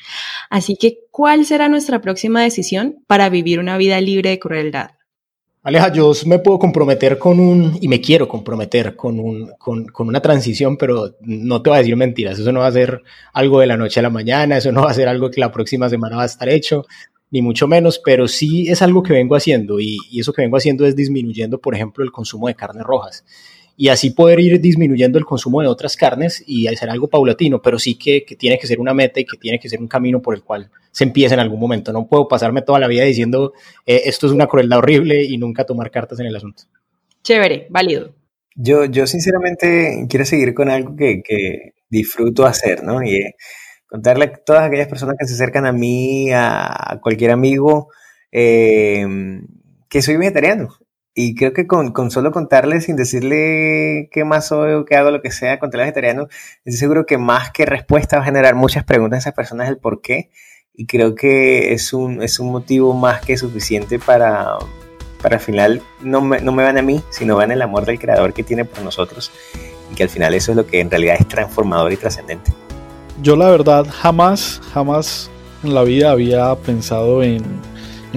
[0.51, 4.91] Así que, ¿cuál será nuestra próxima decisión para vivir una vida libre de crueldad?
[5.65, 10.09] Aleja, yo me puedo comprometer con un, y me quiero comprometer con, un, con, con,
[10.09, 13.01] una transición, pero no te voy a decir mentiras, eso no va a ser
[13.33, 15.53] algo de la noche a la mañana, eso no va a ser algo que la
[15.53, 16.85] próxima semana va a estar hecho,
[17.33, 20.57] ni mucho menos, pero sí es algo que vengo haciendo y, y eso que vengo
[20.57, 23.25] haciendo es disminuyendo, por ejemplo, el consumo de carnes rojas
[23.77, 27.79] y así poder ir disminuyendo el consumo de otras carnes y hacer algo paulatino, pero
[27.79, 30.35] sí que, tiene que ser una meta y que tiene que ser un camino por
[30.35, 31.93] el cual se empieza en algún momento.
[31.93, 33.53] No puedo pasarme toda la vida diciendo
[33.87, 36.65] eh, esto es una crueldad horrible y nunca tomar cartas en el asunto.
[37.23, 38.15] Chévere, válido.
[38.55, 43.03] Yo, yo sinceramente quiero seguir con algo que, que disfruto hacer, ¿no?
[43.03, 43.35] Y
[43.93, 47.91] contarle a todas aquellas personas que se acercan a mí, a cualquier amigo,
[48.33, 49.07] eh,
[49.91, 50.71] que soy vegetariano.
[51.15, 55.11] Y creo que con, con, solo contarle, sin decirle qué más soy o qué hago,
[55.11, 56.29] lo que sea, contarle vegetariano,
[56.65, 59.77] estoy seguro que más que respuesta va a generar muchas preguntas a esas personas del
[59.77, 60.31] por qué.
[60.73, 64.57] Y creo que es un, es un motivo más que suficiente para,
[65.21, 67.99] para al final no me, no me van a mí, sino van el amor del
[67.99, 69.31] creador que tiene por nosotros.
[69.93, 72.62] Y que al final eso es lo que en realidad es transformador y trascendente.
[73.21, 75.31] Yo la verdad jamás, jamás
[75.63, 77.45] en la vida había pensado en,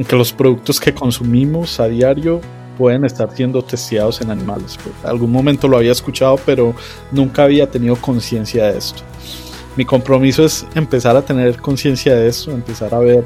[0.07, 2.41] que los productos que consumimos a diario
[2.77, 4.77] pueden estar siendo testeados en animales.
[4.81, 6.73] Pues, algún momento lo había escuchado, pero
[7.11, 9.03] nunca había tenido conciencia de esto.
[9.75, 13.25] Mi compromiso es empezar a tener conciencia de esto, empezar a ver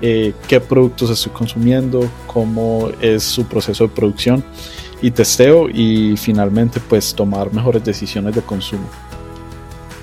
[0.00, 4.42] eh, qué productos estoy consumiendo, cómo es su proceso de producción
[5.02, 8.88] y testeo y finalmente pues tomar mejores decisiones de consumo.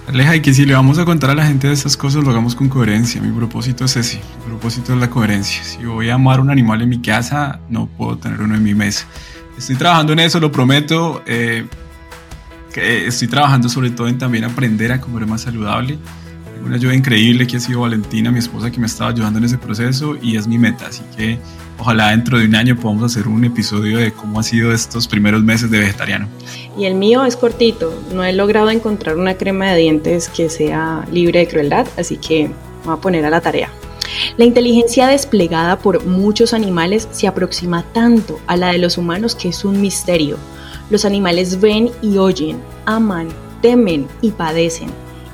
[0.09, 2.31] Aleja, y que si le vamos a contar a la gente de estas cosas, lo
[2.31, 3.21] hagamos con coherencia.
[3.21, 4.17] Mi propósito es ese.
[4.17, 5.63] Mi propósito es la coherencia.
[5.63, 8.73] Si voy a amar un animal en mi casa, no puedo tener uno en mi
[8.73, 9.05] mesa.
[9.55, 11.21] Estoy trabajando en eso, lo prometo.
[11.27, 11.63] Eh,
[12.73, 15.99] que estoy trabajando sobre todo en también aprender a comer más saludable.
[16.65, 19.57] Una ayuda increíble que ha sido Valentina, mi esposa, que me estaba ayudando en ese
[19.57, 20.87] proceso y es mi meta.
[20.87, 21.39] Así que
[21.77, 25.41] ojalá dentro de un año podamos hacer un episodio de cómo ha sido estos primeros
[25.41, 26.27] meses de vegetariano.
[26.77, 31.05] Y el mío es cortito, no he logrado encontrar una crema de dientes que sea
[31.11, 32.53] libre de crueldad, así que me
[32.85, 33.69] voy a poner a la tarea.
[34.37, 39.49] La inteligencia desplegada por muchos animales se aproxima tanto a la de los humanos que
[39.49, 40.37] es un misterio.
[40.89, 43.29] Los animales ven y oyen, aman,
[43.61, 44.89] temen y padecen.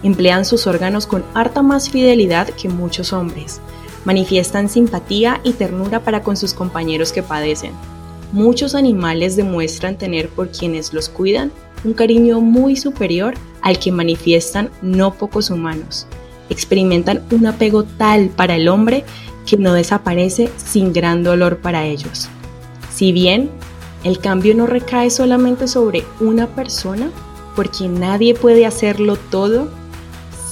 [0.05, 3.59] Emplean sus órganos con harta más fidelidad que muchos hombres
[4.03, 7.71] manifiestan simpatía y ternura para con sus compañeros que padecen.
[8.31, 11.51] Muchos animales demuestran tener por quienes los cuidan
[11.83, 13.33] un cariño muy superior
[13.63, 16.05] al que manifiestan no pocos humanos.
[16.51, 19.03] Experimentan un apego tal para el hombre
[19.47, 22.29] que no desaparece sin gran dolor para ellos.
[22.93, 23.49] Si bien
[24.03, 27.09] el cambio no recae solamente sobre una persona,
[27.55, 29.67] porque nadie puede hacerlo todo,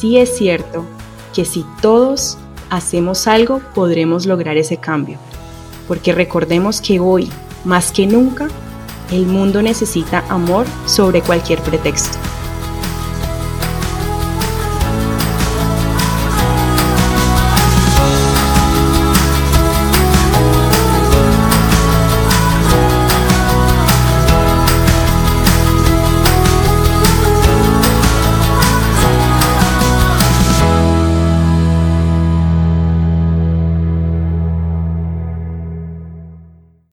[0.04, 0.84] sí es cierto
[1.34, 2.38] que si todos
[2.70, 5.18] hacemos algo, podremos lograr ese cambio.
[5.88, 7.30] Porque recordemos que hoy,
[7.64, 8.49] más que nunca,
[9.14, 12.18] el mundo necesita amor sobre cualquier pretexto.